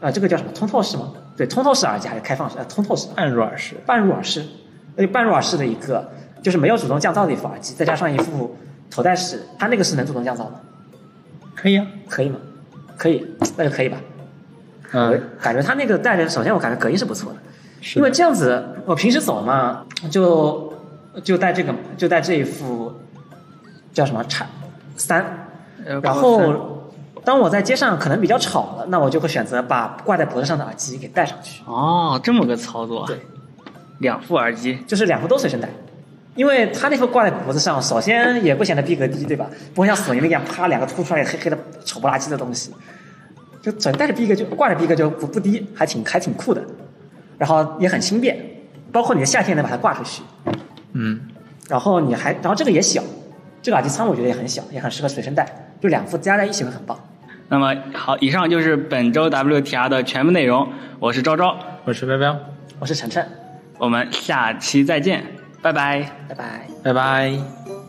[0.00, 1.12] 呃，这个叫什么通透式吗？
[1.36, 2.56] 对，通透式耳机还是开放式？
[2.58, 3.08] 呃，通透式。
[3.14, 3.74] 半入耳式。
[3.84, 4.44] 半入耳式，
[4.96, 6.10] 那就半入耳式的一个，
[6.42, 8.56] 就是没有主动降噪的一副耳机，再加上一副
[8.90, 10.52] 头戴式，它那个是能主动降噪的，
[11.54, 11.86] 可以啊。
[12.08, 12.38] 可以吗？
[12.96, 13.26] 可以，
[13.56, 13.98] 那就可以吧。
[14.92, 17.38] 我嗯，感觉它那个戴着，首先我感觉隔音是不错的
[17.96, 20.72] 因为这样子我平时走嘛，就
[21.22, 22.92] 就戴这个，就戴这一副
[23.92, 24.46] 叫什么叉
[24.96, 25.24] 三，
[26.02, 26.92] 然后
[27.24, 31.62] 当我在街上可能比较吵了，那我就会选择把挂在脖子上的耳机给戴上去。
[31.66, 33.18] 哦，这么个操作，对。
[33.98, 35.68] 两副耳机，就是两副都随身带。
[36.34, 39.46] 因为他那副挂在脖子上，首先也不显得逼格低，对吧？
[39.74, 42.72] 不会像索尼那样啪两个凸出来黑黑的丑不拉几的东西，
[43.60, 46.62] 就整带着逼格就挂着逼格就不不低，还挺还挺酷的，
[47.40, 48.36] 然后也很轻便，
[48.92, 50.22] 包括你的夏天能把它挂出去，
[50.92, 51.18] 嗯，
[51.70, 53.02] 然后你还然后这个也小，
[53.62, 55.46] 这个耳机仓我觉得也很小，也很适合随身带，
[55.80, 57.00] 就两副加在一起会很棒。
[57.48, 60.68] 那么好，以上就是本周 WTR 的全部内容。
[60.98, 62.38] 我是昭昭，我是彪彪，
[62.78, 63.26] 我是晨晨，
[63.78, 65.24] 我们下期再见，
[65.62, 66.12] 拜拜。
[66.28, 66.66] 拜拜。
[66.84, 67.79] 拜拜。